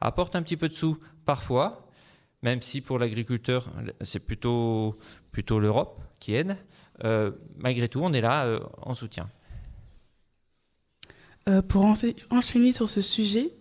apporte 0.00 0.36
un 0.36 0.42
petit 0.42 0.58
peu 0.58 0.68
de 0.68 0.74
sous 0.74 0.98
parfois, 1.24 1.88
même 2.42 2.60
si 2.60 2.80
pour 2.82 2.98
l'agriculteur, 2.98 3.70
c'est 4.02 4.18
plutôt, 4.18 4.98
l'Europe 5.50 6.02
qui 6.18 6.34
aide. 6.34 6.56
Malgré 7.56 7.88
tout, 7.88 8.00
on 8.02 8.12
est 8.12 8.20
là 8.20 8.58
en 8.82 8.94
soutien. 8.94 9.28
Pour 11.68 11.84
enchaîner 12.30 12.72
sur 12.72 12.88
ce 12.88 13.00
sujet, 13.00 13.52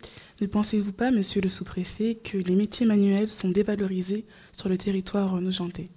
ne 0.42 0.48
pensez-vous 0.48 0.94
pas, 0.94 1.12
monsieur 1.12 1.42
le 1.42 1.50
sous-préfet, 1.50 2.16
que 2.16 2.38
les 2.38 2.56
métiers 2.56 2.86
manuels 2.86 3.32
sont 3.32 3.50
dévalorisés 3.50 4.26
sur 4.52 4.70
le 4.70 4.78
territoire 4.78 5.40
nogentais? 5.40 5.90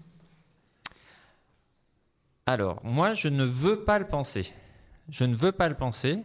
Alors, 2.46 2.84
moi, 2.84 3.14
je 3.14 3.28
ne 3.28 3.44
veux 3.44 3.84
pas 3.84 3.98
le 3.98 4.06
penser. 4.06 4.52
Je 5.08 5.24
ne 5.24 5.34
veux 5.34 5.52
pas 5.52 5.68
le 5.68 5.74
penser 5.74 6.18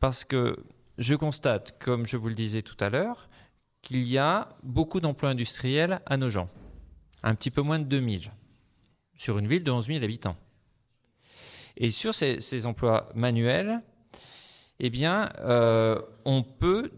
parce 0.00 0.24
que 0.24 0.56
je 0.98 1.14
constate, 1.14 1.78
comme 1.78 2.06
je 2.06 2.16
vous 2.16 2.28
le 2.28 2.34
disais 2.34 2.62
tout 2.62 2.76
à 2.80 2.88
l'heure, 2.88 3.28
qu'il 3.82 4.02
y 4.04 4.16
a 4.16 4.56
beaucoup 4.62 5.00
d'emplois 5.00 5.30
industriels 5.30 6.00
à 6.06 6.16
nos. 6.16 6.30
Un 7.22 7.34
petit 7.34 7.50
peu 7.50 7.62
moins 7.62 7.78
de 7.78 7.84
2000 7.84 8.32
sur 9.14 9.38
une 9.38 9.46
ville 9.46 9.62
de 9.62 9.70
11 9.70 9.86
000 9.86 10.02
habitants. 10.02 10.36
Et 11.76 11.90
sur 11.90 12.14
ces, 12.14 12.40
ces 12.40 12.66
emplois 12.66 13.10
manuels, 13.14 13.82
eh 14.80 14.90
bien, 14.90 15.28
euh, 15.40 16.00
on 16.24 16.42
peut 16.42 16.90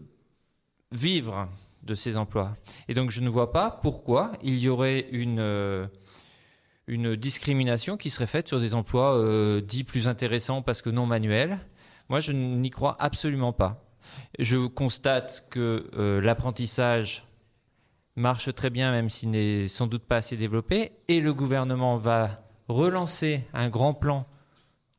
vivre 0.91 1.47
de 1.83 1.95
ces 1.95 2.17
emplois. 2.17 2.55
Et 2.87 2.93
donc, 2.93 3.11
je 3.11 3.21
ne 3.21 3.29
vois 3.29 3.51
pas 3.51 3.69
pourquoi 3.69 4.31
il 4.41 4.57
y 4.57 4.69
aurait 4.69 5.07
une... 5.11 5.39
euh, 5.39 5.87
une 6.87 7.15
discrimination 7.15 7.97
qui 7.97 8.11
serait 8.11 8.27
faite 8.27 8.47
sur 8.47 8.59
des 8.59 8.75
emplois 8.75 9.17
euh, 9.17 9.59
dits 9.59 9.83
plus 9.83 10.07
intéressants 10.07 10.61
parce 10.61 10.83
que 10.83 10.91
non 10.91 11.07
manuels. 11.07 11.57
Moi, 12.09 12.19
je 12.19 12.31
n'y 12.31 12.69
crois 12.69 12.95
absolument 12.99 13.53
pas. 13.53 13.83
Je 14.37 14.67
constate 14.67 15.47
que 15.49 15.89
euh, 15.97 16.21
l'apprentissage 16.21 17.27
marche 18.15 18.53
très 18.53 18.69
bien, 18.69 18.91
même 18.91 19.09
s'il 19.09 19.31
n'est 19.31 19.67
sans 19.67 19.87
doute 19.87 20.03
pas 20.03 20.17
assez 20.17 20.37
développé, 20.37 20.91
et 21.07 21.21
le 21.21 21.33
gouvernement 21.33 21.97
va 21.97 22.47
relancer 22.67 23.43
un 23.53 23.69
grand 23.69 23.95
plan 23.95 24.27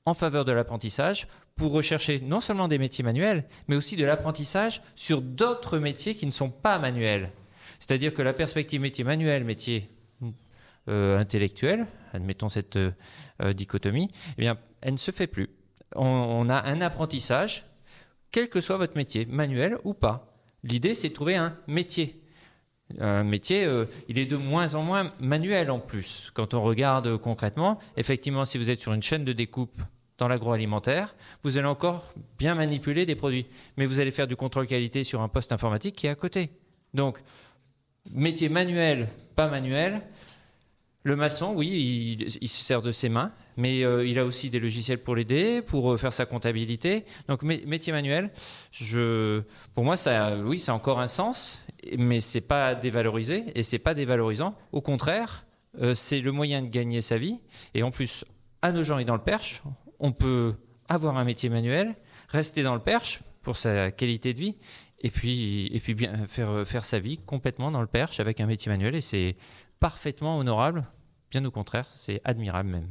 en 0.04 0.14
faveur 0.14 0.44
de 0.44 0.52
l'apprentissage 0.52 1.28
pour 1.56 1.72
rechercher 1.72 2.20
non 2.20 2.40
seulement 2.40 2.68
des 2.68 2.78
métiers 2.78 3.02
manuels, 3.02 3.44
mais 3.66 3.76
aussi 3.76 3.96
de 3.96 4.04
l'apprentissage 4.04 4.82
sur 4.94 5.22
d'autres 5.22 5.78
métiers 5.78 6.14
qui 6.14 6.26
ne 6.26 6.30
sont 6.30 6.50
pas 6.50 6.78
manuels. 6.78 7.32
C'est-à-dire 7.80 8.12
que 8.14 8.22
la 8.22 8.34
perspective 8.34 8.80
métier 8.80 9.04
manuel, 9.04 9.44
métier 9.44 9.90
euh, 10.88 11.18
intellectuelle, 11.18 11.86
admettons 12.12 12.48
cette 12.48 12.76
euh, 12.76 12.92
euh, 13.42 13.52
dichotomie, 13.54 14.10
eh 14.36 14.42
bien, 14.42 14.58
elle 14.82 14.92
ne 14.92 14.98
se 14.98 15.10
fait 15.10 15.26
plus. 15.26 15.48
On, 15.94 16.48
a 16.50 16.62
un 16.62 16.80
apprentissage, 16.80 17.64
quel 18.30 18.48
que 18.48 18.60
soit 18.60 18.76
votre 18.76 18.96
métier, 18.96 19.24
manuel 19.24 19.78
ou 19.84 19.94
pas. 19.94 20.36
L'idée, 20.62 20.94
c'est 20.94 21.08
de 21.08 21.14
trouver 21.14 21.36
un 21.36 21.56
métier. 21.66 22.22
Un 23.00 23.24
métier, 23.24 23.68
il 24.08 24.18
est 24.18 24.26
de 24.26 24.36
moins 24.36 24.74
en 24.74 24.82
moins 24.82 25.12
manuel 25.20 25.70
en 25.70 25.78
plus. 25.78 26.30
Quand 26.34 26.54
on 26.54 26.62
regarde 26.62 27.16
concrètement, 27.16 27.78
effectivement, 27.96 28.44
si 28.44 28.58
vous 28.58 28.68
êtes 28.68 28.80
sur 28.80 28.92
une 28.92 29.02
chaîne 29.02 29.24
de 29.24 29.32
découpe 29.32 29.80
dans 30.18 30.28
l'agroalimentaire, 30.28 31.14
vous 31.42 31.58
allez 31.58 31.66
encore 31.66 32.12
bien 32.38 32.54
manipuler 32.54 33.06
des 33.06 33.16
produits. 33.16 33.46
Mais 33.76 33.86
vous 33.86 34.00
allez 34.00 34.10
faire 34.10 34.26
du 34.26 34.36
contrôle 34.36 34.66
qualité 34.66 35.04
sur 35.04 35.20
un 35.20 35.28
poste 35.28 35.52
informatique 35.52 35.96
qui 35.96 36.06
est 36.06 36.10
à 36.10 36.14
côté. 36.14 36.50
Donc, 36.94 37.22
métier 38.10 38.48
manuel, 38.48 39.08
pas 39.34 39.48
manuel, 39.48 40.02
le 41.02 41.14
maçon, 41.14 41.52
oui, 41.54 42.18
il, 42.40 42.48
se 42.48 42.64
sert 42.64 42.82
de 42.82 42.90
ses 42.90 43.08
mains, 43.08 43.30
mais 43.56 43.84
euh, 43.84 44.04
il 44.04 44.18
a 44.18 44.24
aussi 44.24 44.50
des 44.50 44.58
logiciels 44.58 45.00
pour 45.00 45.14
l'aider, 45.14 45.62
pour 45.62 45.92
euh, 45.92 45.96
faire 45.96 46.12
sa 46.12 46.26
comptabilité. 46.26 47.04
Donc 47.28 47.44
mé- 47.44 47.64
métier 47.64 47.92
manuel, 47.92 48.32
pour 49.74 49.84
moi, 49.84 49.96
ça, 49.96 50.36
oui, 50.38 50.58
ça 50.58 50.72
a 50.72 50.74
encore 50.74 50.98
un 50.98 51.06
sens, 51.06 51.64
mais 51.96 52.20
c'est 52.20 52.40
pas 52.40 52.74
dévalorisé 52.74 53.44
et 53.54 53.62
c'est 53.62 53.78
pas 53.78 53.94
dévalorisant. 53.94 54.56
Au 54.72 54.80
contraire, 54.80 55.46
euh, 55.80 55.94
c'est 55.94 56.20
le 56.20 56.32
moyen 56.32 56.60
de 56.60 56.68
gagner 56.68 57.02
sa 57.02 57.18
vie. 57.18 57.38
Et 57.74 57.84
en 57.84 57.92
plus, 57.92 58.24
à 58.60 58.72
nos 58.72 58.82
gens 58.82 58.98
et 58.98 59.04
dans 59.04 59.14
le 59.14 59.22
Perche, 59.22 59.62
on 59.98 60.12
peut 60.12 60.54
avoir 60.88 61.16
un 61.16 61.24
métier 61.24 61.48
manuel, 61.48 61.94
rester 62.28 62.62
dans 62.62 62.74
le 62.74 62.80
Perche 62.80 63.20
pour 63.42 63.56
sa 63.56 63.90
qualité 63.90 64.34
de 64.34 64.40
vie, 64.40 64.56
et 65.00 65.10
puis 65.10 65.66
et 65.72 65.80
puis 65.80 65.94
bien 65.94 66.26
faire 66.26 66.84
sa 66.84 66.98
vie 66.98 67.18
complètement 67.18 67.70
dans 67.70 67.80
le 67.80 67.86
Perche 67.86 68.20
avec 68.20 68.40
un 68.40 68.46
métier 68.46 68.70
manuel. 68.70 68.94
Et 68.94 69.00
c'est 69.00 69.36
parfaitement 69.80 70.38
honorable. 70.38 70.86
Bien 71.30 71.44
au 71.44 71.50
contraire, 71.50 71.88
c'est 71.94 72.20
admirable 72.24 72.70
même. 72.70 72.88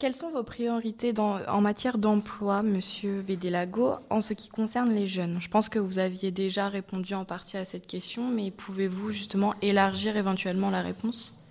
Quelles 0.00 0.14
sont 0.14 0.30
vos 0.30 0.42
priorités 0.42 1.14
en 1.18 1.60
matière 1.60 1.98
d'emploi, 1.98 2.62
Monsieur 2.62 3.20
Védélago, 3.20 3.94
en 4.10 4.20
ce 4.20 4.34
qui 4.34 4.48
concerne 4.48 4.92
les 4.92 5.06
jeunes? 5.06 5.40
Je 5.40 5.48
pense 5.48 5.68
que 5.68 5.78
vous 5.78 5.98
aviez 5.98 6.32
déjà 6.32 6.68
répondu 6.68 7.14
en 7.14 7.24
partie 7.24 7.56
à 7.56 7.64
cette 7.64 7.86
question, 7.86 8.28
mais 8.28 8.50
pouvez-vous 8.50 9.12
justement 9.12 9.54
élargir 9.62 10.16
éventuellement 10.16 10.70
la 10.70 10.82
réponse? 10.82 11.43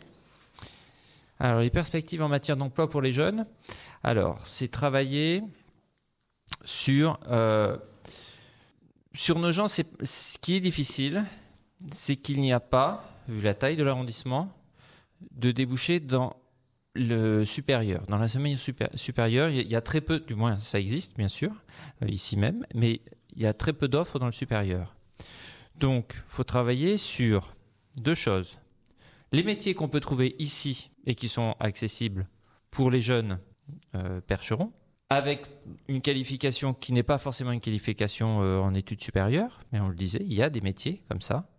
Alors, 1.44 1.60
les 1.60 1.70
perspectives 1.70 2.22
en 2.22 2.30
matière 2.30 2.56
d'emploi 2.56 2.90
pour 2.90 3.02
les 3.02 3.12
jeunes, 3.12 3.46
alors, 4.02 4.40
c'est 4.48 4.70
travailler 4.70 5.44
sur, 6.64 7.20
euh, 7.30 7.76
sur 9.14 9.40
nos 9.40 9.52
gens. 9.52 9.68
Ce 9.68 10.38
qui 10.38 10.56
est 10.56 10.62
difficile, 10.62 11.26
c'est 11.92 12.16
qu'il 12.16 12.40
n'y 12.40 12.54
a 12.54 12.62
pas, 12.62 13.04
vu 13.28 13.42
la 13.42 13.54
taille 13.54 13.76
de 13.76 13.84
l'arrondissement, 13.84 14.54
de 15.32 15.52
déboucher 15.52 16.00
dans 16.00 16.38
le 16.96 17.44
supérieur. 17.44 18.04
Dans 18.08 18.16
l'enseignement 18.16 18.56
supé- 18.56 18.96
supérieur, 18.96 19.50
il 19.50 19.58
y 19.58 19.60
a- 19.60 19.64
il 19.64 19.70
y 19.70 19.76
a 19.76 19.82
très 19.82 20.00
peu, 20.00 20.22
du 20.22 20.36
moins 20.36 20.60
ça 20.60 20.80
existe 20.80 21.18
bien 21.18 21.28
sûr, 21.28 21.52
euh, 22.04 22.08
ici 22.08 22.38
même, 22.38 22.66
mais 22.74 23.02
il 23.36 23.42
y 23.42 23.48
a 23.48 23.54
très 23.54 23.74
peu 23.74 23.90
d'offres 23.90 24.18
dans 24.18 24.28
le 24.28 24.32
supérieur. 24.32 24.96
Donc, 25.76 26.14
il 26.16 26.24
faut 26.28 26.46
travailler 26.46 26.98
sur 26.98 27.54
deux 27.98 28.16
choses. 28.16 28.60
Les 29.34 29.42
métiers 29.42 29.74
qu'on 29.74 29.90
peut 29.90 30.00
trouver 30.00 30.36
ici 30.38 30.92
et 31.08 31.16
qui 31.16 31.28
sont 31.28 31.56
accessibles 31.60 32.30
pour 32.70 32.92
les 32.92 33.02
jeunes 33.02 33.40
euh, 33.96 34.22
percherons, 34.22 34.72
avec 35.10 35.48
une 35.88 36.02
qualification 36.02 36.75
qui 36.75 36.94
n'est 36.94 37.02
pas 37.02 37.18
forcément 37.18 37.52
une 37.52 37.60
qualification 37.60 38.44
euh, 38.44 38.60
en 38.60 38.75
études 38.75 39.02
supérieures, 39.02 39.62
mais 39.72 39.80
on 39.80 39.90
le 39.90 39.96
disait, 39.96 40.22
il 40.22 40.34
y 40.34 40.44
a 40.44 40.52
des 40.52 40.62
métiers 40.62 41.02
comme 41.10 41.22
ça. 41.22 41.50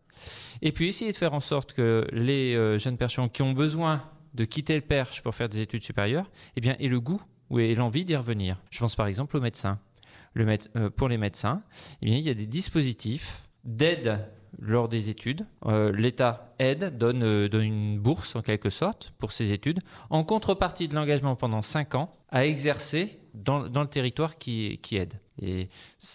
Et 0.62 0.70
puis 0.70 0.86
essayer 0.86 1.10
de 1.10 1.16
faire 1.16 1.34
en 1.34 1.40
sorte 1.40 1.72
que 1.72 2.06
les 2.12 2.54
euh, 2.54 2.78
jeunes 2.78 2.96
percherons 2.96 3.28
qui 3.28 3.42
ont 3.42 3.52
besoin 3.52 4.08
de 4.34 4.44
quitter 4.44 4.76
le 4.76 4.80
perche 4.80 5.22
pour 5.22 5.34
faire 5.34 5.48
des 5.48 5.58
études 5.58 5.82
supérieures, 5.82 6.30
eh 6.54 6.60
bien, 6.60 6.76
aient 6.78 6.86
le 6.86 7.00
goût 7.00 7.22
ou 7.50 7.58
l'envie 7.58 8.04
d'y 8.04 8.14
revenir. 8.14 8.62
Je 8.70 8.78
pense 8.78 8.94
par 8.94 9.08
exemple 9.08 9.36
aux 9.36 9.40
médecins. 9.40 9.80
Pour 10.96 11.08
les 11.08 11.18
médecins, 11.18 11.62
eh 12.02 12.08
il 12.08 12.20
y 12.20 12.30
a 12.30 12.34
des 12.34 12.46
dispositifs 12.46 13.42
d'aide 13.64 14.20
lors 14.58 14.88
des 14.88 15.10
études. 15.10 15.46
Euh, 15.66 15.92
L'État 15.92 16.54
aide, 16.58 16.96
donne, 16.96 17.22
euh, 17.22 17.48
donne 17.48 17.64
une 17.64 17.98
bourse 17.98 18.36
en 18.36 18.42
quelque 18.42 18.70
sorte 18.70 19.12
pour 19.18 19.32
ces 19.32 19.52
études, 19.52 19.80
en 20.10 20.24
contrepartie 20.24 20.88
de 20.88 20.94
l'engagement 20.94 21.36
pendant 21.36 21.62
5 21.62 21.94
ans 21.94 22.14
à 22.30 22.46
exercer 22.46 23.18
dans, 23.34 23.60
le 23.60 23.86
territoire 23.86 24.38
qui, 24.38 24.78
aide. 24.92 25.14
Et 25.40 25.68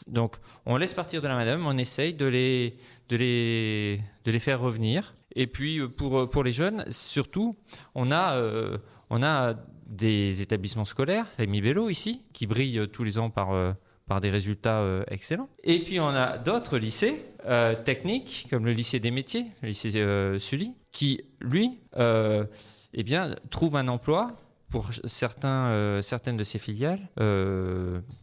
donc, 0.08 0.38
on 0.66 0.78
laisse 0.78 0.94
partir 0.94 1.22
de 1.22 1.28
la 1.28 1.36
madame, 1.36 1.66
on 1.66 1.78
essaye 1.78 2.14
de 2.14 2.26
les, 2.26 4.00
faire 4.40 4.60
revenir. 4.60 5.16
Et 5.36 5.48
puis, 5.48 5.80
euh, 5.80 5.88
pour, 5.88 6.44
les 6.44 6.52
jeunes, 6.52 6.86
surtout, 6.92 7.58
on 7.96 8.12
a, 8.12 9.56
des 9.88 10.42
établissements 10.42 10.86
scolaires, 10.86 11.26
Rémi 11.38 11.62
Bello 11.62 11.90
ici, 11.90 12.22
qui 12.32 12.46
brillent 12.46 12.88
tous 12.92 13.04
les 13.04 13.18
ans 13.18 13.30
par, 13.30 13.76
par 14.10 14.20
des 14.20 14.32
résultats 14.32 14.80
euh, 14.80 15.04
excellents. 15.10 15.48
Et 15.64 15.82
puis, 15.84 16.00
on 16.00 16.08
a 16.08 16.40
d'autres 16.40 16.78
lycées 16.78 17.26
euh, 17.46 17.76
techniques, 17.76 18.48
comme 18.50 18.66
le 18.66 18.74
lycée 18.74 19.00
des 19.00 19.12
métiers, 19.12 19.46
le 19.62 19.70
lycée 19.70 19.92
euh, 19.96 20.40
Sully, 20.40 20.74
qui, 20.92 21.22
lui, 21.40 21.80
eh 21.96 23.04
bien, 23.04 23.36
trouve 23.52 23.78
un 23.78 23.88
emploi 23.88 24.36
pour 24.70 24.90
certains, 25.06 26.00
certaines 26.04 26.38
de 26.38 26.44
ses 26.44 26.60
filiales, 26.60 27.00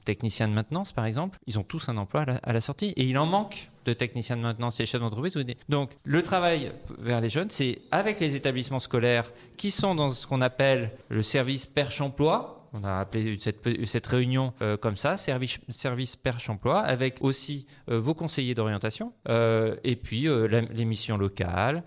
techniciens 0.04 0.46
de 0.46 0.52
maintenance 0.52 0.92
par 0.92 1.04
exemple, 1.04 1.38
ils 1.46 1.58
ont 1.58 1.64
tous 1.64 1.88
un 1.88 1.96
emploi 1.96 2.22
à 2.22 2.24
la, 2.24 2.36
à 2.36 2.52
la 2.52 2.60
sortie 2.60 2.92
et 2.96 3.04
il 3.04 3.18
en 3.18 3.26
manque 3.26 3.70
de 3.84 3.92
techniciens 3.92 4.36
de 4.36 4.42
maintenance 4.42 4.78
et 4.80 4.86
chefs 4.86 5.00
d'entreprise. 5.00 5.36
Donc 5.68 5.90
le 6.04 6.22
travail 6.22 6.72
vers 6.98 7.20
les 7.20 7.28
jeunes, 7.28 7.50
c'est 7.50 7.80
avec 7.90 8.20
les 8.20 8.34
établissements 8.34 8.80
scolaires 8.80 9.30
qui 9.56 9.70
sont 9.70 9.94
dans 9.94 10.08
ce 10.08 10.26
qu'on 10.26 10.40
appelle 10.40 10.92
le 11.08 11.22
service 11.22 11.66
perche-emploi. 11.66 12.55
On 12.78 12.84
a 12.84 12.98
appelé 12.98 13.38
cette, 13.38 14.06
réunion 14.06 14.52
euh, 14.60 14.76
comme 14.76 14.96
ça, 14.96 15.16
service, 15.16 15.58
service 15.68 16.16
perche-emploi, 16.16 16.80
avec 16.80 17.18
aussi 17.20 17.66
euh, 17.90 17.98
vos 17.98 18.14
conseillers 18.14 18.54
d'orientation, 18.54 19.12
euh, 19.28 19.76
et 19.84 19.96
puis 19.96 20.24
la- 20.24 20.60
les 20.60 20.84
missions 20.84 21.16
locales, 21.16 21.82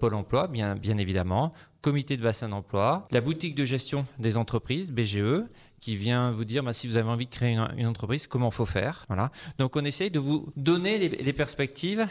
Pôle 0.00 0.14
emploi, 0.14 0.48
bien, 0.48 0.78
évidemment, 0.98 1.52
comité 1.82 2.16
de 2.16 2.22
bassin 2.22 2.48
d'emploi, 2.48 3.06
la 3.10 3.20
boutique 3.20 3.54
de 3.54 3.66
gestion 3.66 4.06
des 4.18 4.38
entreprises, 4.38 4.90
BGE, 4.90 5.42
qui 5.80 5.96
vient 5.96 6.30
vous 6.30 6.46
dire 6.46 6.62
bah, 6.62 6.72
si 6.72 6.88
vous 6.88 6.96
avez 6.96 7.10
envie 7.10 7.26
de 7.26 7.30
créer 7.30 7.58
une, 7.76 7.86
entreprise, 7.86 8.26
comment 8.26 8.50
faut 8.50 8.64
faire. 8.64 9.04
Voilà. 9.08 9.30
Donc 9.58 9.76
on 9.76 9.84
essaye 9.84 10.10
de 10.10 10.18
vous 10.18 10.50
donner 10.56 10.98
les 10.98 11.32
perspectives 11.34 12.06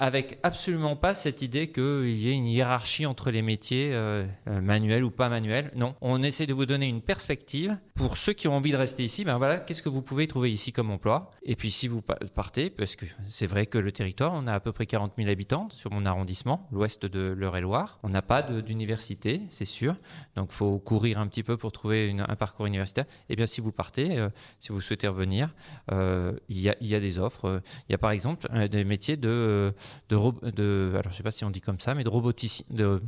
avec 0.00 0.38
absolument 0.42 0.96
pas 0.96 1.12
cette 1.12 1.42
idée 1.42 1.70
qu'il 1.70 2.16
y 2.16 2.30
ait 2.30 2.34
une 2.34 2.46
hiérarchie 2.46 3.04
entre 3.04 3.30
les 3.30 3.42
métiers 3.42 3.90
euh, 3.92 4.24
euh, 4.48 4.60
manuels 4.62 5.04
ou 5.04 5.10
pas 5.10 5.28
manuels. 5.28 5.70
Non, 5.76 5.94
on 6.00 6.22
essaie 6.22 6.46
de 6.46 6.54
vous 6.54 6.64
donner 6.64 6.86
une 6.88 7.02
perspective 7.02 7.76
pour 7.94 8.16
ceux 8.16 8.32
qui 8.32 8.48
ont 8.48 8.54
envie 8.56 8.72
de 8.72 8.78
rester 8.78 9.04
ici. 9.04 9.26
Ben 9.26 9.36
voilà, 9.36 9.58
qu'est-ce 9.60 9.82
que 9.82 9.90
vous 9.90 10.00
pouvez 10.00 10.26
trouver 10.26 10.50
ici 10.50 10.72
comme 10.72 10.90
emploi? 10.90 11.30
Et 11.42 11.54
puis 11.54 11.70
si 11.70 11.86
vous 11.86 12.00
pa- 12.00 12.16
partez, 12.34 12.70
parce 12.70 12.96
que 12.96 13.04
c'est 13.28 13.44
vrai 13.46 13.66
que 13.66 13.76
le 13.76 13.92
territoire, 13.92 14.32
on 14.34 14.46
a 14.46 14.54
à 14.54 14.60
peu 14.60 14.72
près 14.72 14.86
40 14.86 15.12
000 15.18 15.28
habitants 15.28 15.68
sur 15.68 15.90
mon 15.92 16.06
arrondissement, 16.06 16.66
l'ouest 16.72 17.04
de 17.04 17.34
l'Eure-et-Loire. 17.36 17.98
On 18.02 18.08
n'a 18.08 18.22
pas 18.22 18.40
d'université, 18.40 19.42
c'est 19.50 19.66
sûr. 19.66 19.96
Donc 20.34 20.50
faut 20.50 20.78
courir 20.78 21.18
un 21.18 21.26
petit 21.26 21.42
peu 21.42 21.58
pour 21.58 21.72
trouver 21.72 22.16
un 22.26 22.36
parcours 22.36 22.64
universitaire. 22.64 23.04
Et 23.28 23.36
bien 23.36 23.44
si 23.44 23.60
vous 23.60 23.70
partez, 23.70 24.16
euh, 24.16 24.30
si 24.60 24.72
vous 24.72 24.80
souhaitez 24.80 25.08
revenir, 25.08 25.54
il 25.90 26.58
y, 26.58 26.70
a, 26.70 26.76
il 26.80 26.88
des 26.88 27.18
offres. 27.18 27.60
Il 27.88 27.92
y 27.92 27.94
a 27.94 27.98
par 27.98 28.12
exemple 28.12 28.48
des 28.68 28.84
métiers 28.84 29.18
de 29.18 29.74
de, 30.08 30.50
de 30.50 30.92
alors 30.98 31.12
je 31.12 31.16
sais 31.16 31.22
pas 31.22 31.30
si 31.30 31.44
on 31.44 31.50
dit 31.50 31.60
comme 31.60 31.80
ça, 31.80 31.94
mais 31.94 32.04
de 32.04 32.08
roboticien, 32.08 32.66
de 32.70 33.00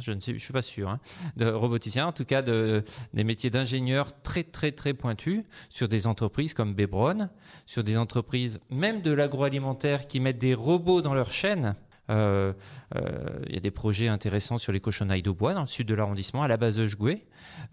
je 0.00 0.12
ne 0.12 0.20
suis 0.20 0.52
pas 0.52 0.62
sûr, 0.62 0.88
hein, 0.88 1.00
de 1.36 1.46
roboticien, 1.50 2.06
en 2.06 2.12
tout 2.12 2.24
cas 2.24 2.42
de 2.42 2.84
des 3.14 3.24
métiers 3.24 3.50
d'ingénieurs 3.50 4.20
très 4.22 4.42
très 4.42 4.72
très 4.72 4.94
pointus 4.94 5.44
sur 5.68 5.88
des 5.88 6.06
entreprises 6.06 6.54
comme 6.54 6.74
Bebron, 6.74 7.28
sur 7.66 7.84
des 7.84 7.96
entreprises 7.96 8.60
même 8.70 9.02
de 9.02 9.12
l'agroalimentaire 9.12 10.06
qui 10.08 10.20
mettent 10.20 10.38
des 10.38 10.54
robots 10.54 11.02
dans 11.02 11.14
leur 11.14 11.32
chaîne. 11.32 11.74
Euh, 12.10 12.52
euh, 12.96 13.38
Il 13.46 13.54
y 13.54 13.56
a 13.56 13.60
des 13.60 13.70
projets 13.70 14.08
intéressants 14.08 14.58
sur 14.58 14.72
les 14.72 14.80
cochonnailles 14.80 15.22
de 15.22 15.30
bois 15.30 15.54
dans 15.54 15.60
le 15.60 15.66
sud 15.68 15.86
de 15.86 15.94
l'arrondissement, 15.94 16.42
à 16.42 16.48
la 16.48 16.56
base 16.56 16.76
de 16.76 16.86
Jouet, 16.86 17.26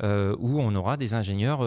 euh, 0.04 0.36
où 0.38 0.60
on 0.60 0.76
aura 0.76 0.95
des 0.95 1.15
ingénieurs 1.15 1.60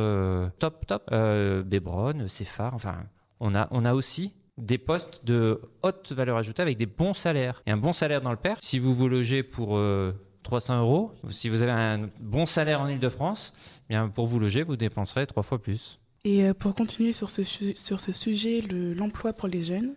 top 0.58 0.86
top, 0.86 1.08
euh, 1.10 1.62
Bebron, 1.64 2.28
Cefar, 2.28 2.74
enfin, 2.74 3.04
on 3.40 3.54
a 3.54 3.66
on 3.72 3.84
a 3.84 3.94
aussi 3.94 4.34
des 4.60 4.78
postes 4.78 5.24
de 5.24 5.60
haute 5.82 6.12
valeur 6.12 6.36
ajoutée 6.36 6.62
avec 6.62 6.76
des 6.78 6.86
bons 6.86 7.14
salaires. 7.14 7.62
Et 7.66 7.70
un 7.70 7.76
bon 7.76 7.92
salaire 7.92 8.20
dans 8.20 8.30
le 8.30 8.36
Perche, 8.36 8.60
si 8.62 8.78
vous 8.78 8.94
vous 8.94 9.08
logez 9.08 9.42
pour 9.42 9.76
euh, 9.76 10.12
300 10.42 10.80
euros, 10.80 11.12
si 11.30 11.48
vous 11.48 11.62
avez 11.62 11.72
un 11.72 12.08
bon 12.20 12.46
salaire 12.46 12.80
en 12.80 12.88
Ile-de-France, 12.88 13.52
eh 13.88 13.94
bien 13.94 14.08
pour 14.08 14.26
vous 14.26 14.38
loger, 14.38 14.62
vous 14.62 14.76
dépenserez 14.76 15.26
trois 15.26 15.42
fois 15.42 15.60
plus. 15.60 15.98
Et 16.24 16.44
euh, 16.44 16.52
pour 16.54 16.74
continuer 16.74 17.12
sur 17.14 17.30
ce, 17.30 17.42
sujet, 18.12 18.60
le- 18.60 18.92
l'emploi 18.92 19.32
pour 19.32 19.48
les 19.48 19.62
jeunes, 19.62 19.94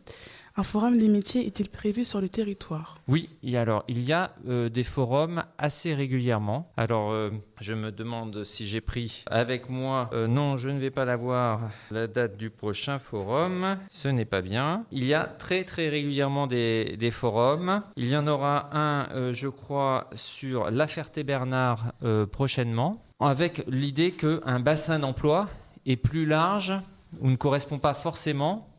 un 0.55 0.63
forum 0.63 0.97
des 0.97 1.07
métiers 1.07 1.45
est-il 1.47 1.67
prévu 1.69 2.05
sur 2.05 2.21
le 2.21 2.29
territoire? 2.29 2.97
Oui, 3.07 3.29
et 3.41 3.57
alors 3.57 3.83
il 3.87 4.01
y 4.01 4.13
a 4.13 4.35
euh, 4.47 4.69
des 4.69 4.83
forums 4.83 5.43
assez 5.57 5.95
régulièrement. 5.95 6.71
Alors 6.77 7.11
euh, 7.11 7.31
je 7.59 7.73
me 7.73 7.91
demande 7.91 8.43
si 8.43 8.67
j'ai 8.67 8.81
pris 8.81 9.23
avec 9.31 9.69
moi. 9.69 10.11
euh, 10.13 10.27
non, 10.27 10.57
je 10.57 10.69
ne 10.69 10.79
vais 10.79 10.91
pas 10.91 11.05
l'avoir. 11.05 11.61
La 11.89 12.05
date 12.05 12.37
du 12.37 12.51
prochain 12.51 12.99
forum, 12.99 13.77
ce 13.89 14.07
n'est 14.07 14.25
pas 14.25 14.41
bien. 14.41 14.85
Il 14.91 15.05
y 15.05 15.15
a 15.15 15.23
très 15.23 15.63
très 15.63 15.89
régulièrement 15.89 16.45
des, 16.45 17.11
forums. 17.11 17.81
Il 17.95 18.07
y 18.07 18.15
en 18.15 18.27
aura 18.27 18.69
un, 18.77 19.33
je 19.33 19.47
crois, 19.47 20.09
sur 20.13 20.69
La 20.71 20.87
Ferté-Bernard 20.87 21.93
prochainement, 22.31 23.03
avec 23.19 23.63
l'idée 23.67 24.11
qu'un 24.11 24.59
bassin 24.59 24.99
d'emploi 24.99 25.49
est 25.85 25.95
plus 25.95 26.25
large 26.25 26.73
ou 27.19 27.29
ne 27.29 27.35
correspond 27.35 27.77
pas 27.79 27.93
forcément 27.93 28.69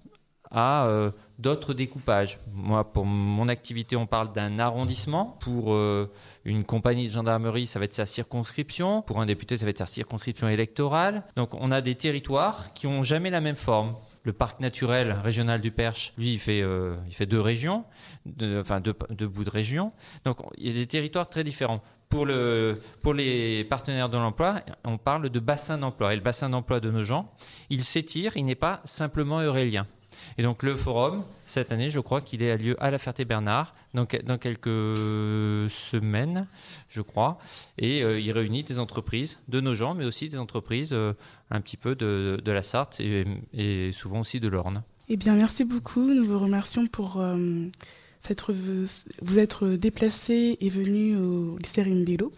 à 0.50 1.12
d'autres 1.38 1.75
découpages. 1.75 2.38
Moi, 2.53 2.92
pour 2.92 3.05
mon 3.07 3.49
activité, 3.49 3.97
on 3.97 4.07
parle 4.07 4.33
d'un 4.33 4.59
arrondissement. 4.59 5.37
Pour 5.40 5.75
euh, 5.75 6.11
une 6.44 6.64
compagnie 6.64 7.09
de 7.09 7.12
gendarmerie, 7.12 7.66
ça 7.66 7.79
va 7.79 7.87
être 7.87 7.92
sa 7.92 8.07
circonscription. 8.07 9.03
Pour 9.03 9.20
un 9.20 9.27
député, 9.27 9.59
ça 9.59 9.64
va 9.64 9.70
être 9.70 9.79
sa 9.79 9.87
circonscription 9.87 10.49
électorale. 10.49 11.25
Donc, 11.37 11.55
on 11.55 11.70
a 11.70 11.81
des 11.81 11.94
territoires 11.94 12.73
qui 12.75 12.87
ont 12.87 13.03
jamais 13.03 13.31
la 13.31 13.40
même 13.40 13.57
forme. 13.57 13.97
Le 14.23 14.33
parc 14.33 14.61
naturel 14.61 15.12
régional 15.23 15.61
du 15.61 15.70
Perche, 15.70 16.14
lui, 16.16 16.33
il 16.33 16.38
fait, 16.38 16.62
euh, 16.62 16.97
deux 17.29 17.40
régions, 17.40 17.85
enfin 18.59 18.81
deux, 18.81 19.29
bouts 19.29 19.44
de 19.44 19.51
région. 19.51 19.92
Donc, 20.25 20.38
il 20.57 20.68
y 20.68 20.70
a 20.70 20.75
des 20.75 20.87
territoires 20.87 21.29
très 21.29 21.44
différents. 21.44 21.83
Pour, 22.09 22.27
pour 23.03 23.12
les 23.12 23.64
partenaires 23.64 24.09
de 24.09 24.16
l'emploi, 24.16 24.61
on 24.85 24.99
parle 24.99 25.29
de 25.29 25.40
bassin 25.40 25.77
d'emploi. 25.77 26.12
Et 26.12 26.16
le 26.16 26.23
bassin 26.23 26.49
d'emploi 26.49 26.81
de 26.81 26.90
nos 26.90 27.03
gens, 27.03 27.35
il 27.70 27.83
s'étire, 27.83 28.37
il 28.37 28.44
n'est 28.44 28.55
pas 28.55 28.81
simplement 28.85 29.40
eurélien. 29.40 29.87
Et 30.38 30.42
donc 30.42 30.62
le 30.62 30.77
forum, 30.77 31.24
cette 31.44 31.72
année, 31.72 31.90
je 31.90 32.00
crois 32.00 32.20
qu'il 32.20 32.42
est 32.42 32.50
à 32.50 32.57
lieu 32.57 32.77
à 32.83 32.90
la 32.90 32.98
Ferté-Bernard, 32.98 33.74
dans, 33.94 34.07
dans 34.24 34.38
quelques 34.38 35.70
semaines, 35.70 36.46
je 36.88 37.00
crois. 37.00 37.38
Et 37.79 38.03
euh, 38.03 38.20
il 38.20 38.33
réunit 38.33 38.64
des 38.64 38.79
entreprises 38.79 39.38
de 39.48 39.61
nos 39.61 39.74
gens, 39.74 39.94
mais 39.94 40.05
aussi 40.05 40.29
des 40.29 40.38
entreprises 40.38 40.92
euh, 40.92 41.12
un 41.50 41.61
petit 41.61 41.77
peu 41.77 41.94
de, 41.94 42.40
de 42.44 42.53
la 42.53 42.62
Sarthe 42.62 43.00
et, 43.00 43.92
souvent 43.92 44.20
aussi 44.20 44.40
de 44.40 44.48
l'Orne. 44.48 44.83
Eh 45.09 45.16
bien, 45.16 45.35
merci 45.37 45.64
beaucoup. 45.64 46.12
Nous 46.12 46.24
vous 46.24 46.38
remercions 46.38 46.87
pour 46.87 47.20
euh, 47.20 47.68
vous 49.22 49.38
être 49.38 49.68
déplacé 49.68 50.57
et 50.61 50.68
venu 50.68 51.16
au 51.16 51.59
lycée 51.59 51.83
Rimbello. 51.83 52.33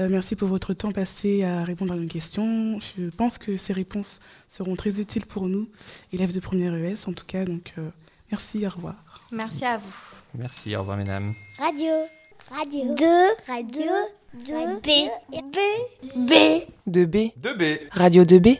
Euh, 0.00 0.08
merci 0.08 0.34
pour 0.34 0.48
votre 0.48 0.72
temps 0.72 0.92
passé 0.92 1.44
à 1.44 1.62
répondre 1.62 1.92
à 1.92 1.96
nos 1.96 2.06
questions. 2.06 2.78
Je 2.80 3.10
pense 3.10 3.36
que 3.36 3.58
ces 3.58 3.74
réponses 3.74 4.20
seront 4.48 4.74
très 4.74 4.98
utiles 4.98 5.26
pour 5.26 5.46
nous, 5.46 5.68
élèves 6.12 6.32
de 6.32 6.40
première 6.40 6.74
ES 6.74 7.06
en 7.06 7.12
tout 7.12 7.26
cas. 7.26 7.44
Donc, 7.44 7.74
euh, 7.76 7.90
merci, 8.30 8.66
au 8.66 8.70
revoir. 8.70 8.94
Merci 9.30 9.66
à 9.66 9.76
vous. 9.76 9.92
Merci, 10.34 10.74
au 10.74 10.80
revoir 10.80 10.96
mesdames. 10.96 11.34
Radio. 11.58 11.92
Radio. 12.50 12.94
2. 12.94 13.06
Radio. 13.46 13.82
2. 14.46 14.80
B. 14.80 14.88
B. 15.44 15.56
B. 16.16 16.32
2B. 16.88 17.32
2B. 17.38 17.78
Radio 17.90 18.24
2B. 18.24 18.58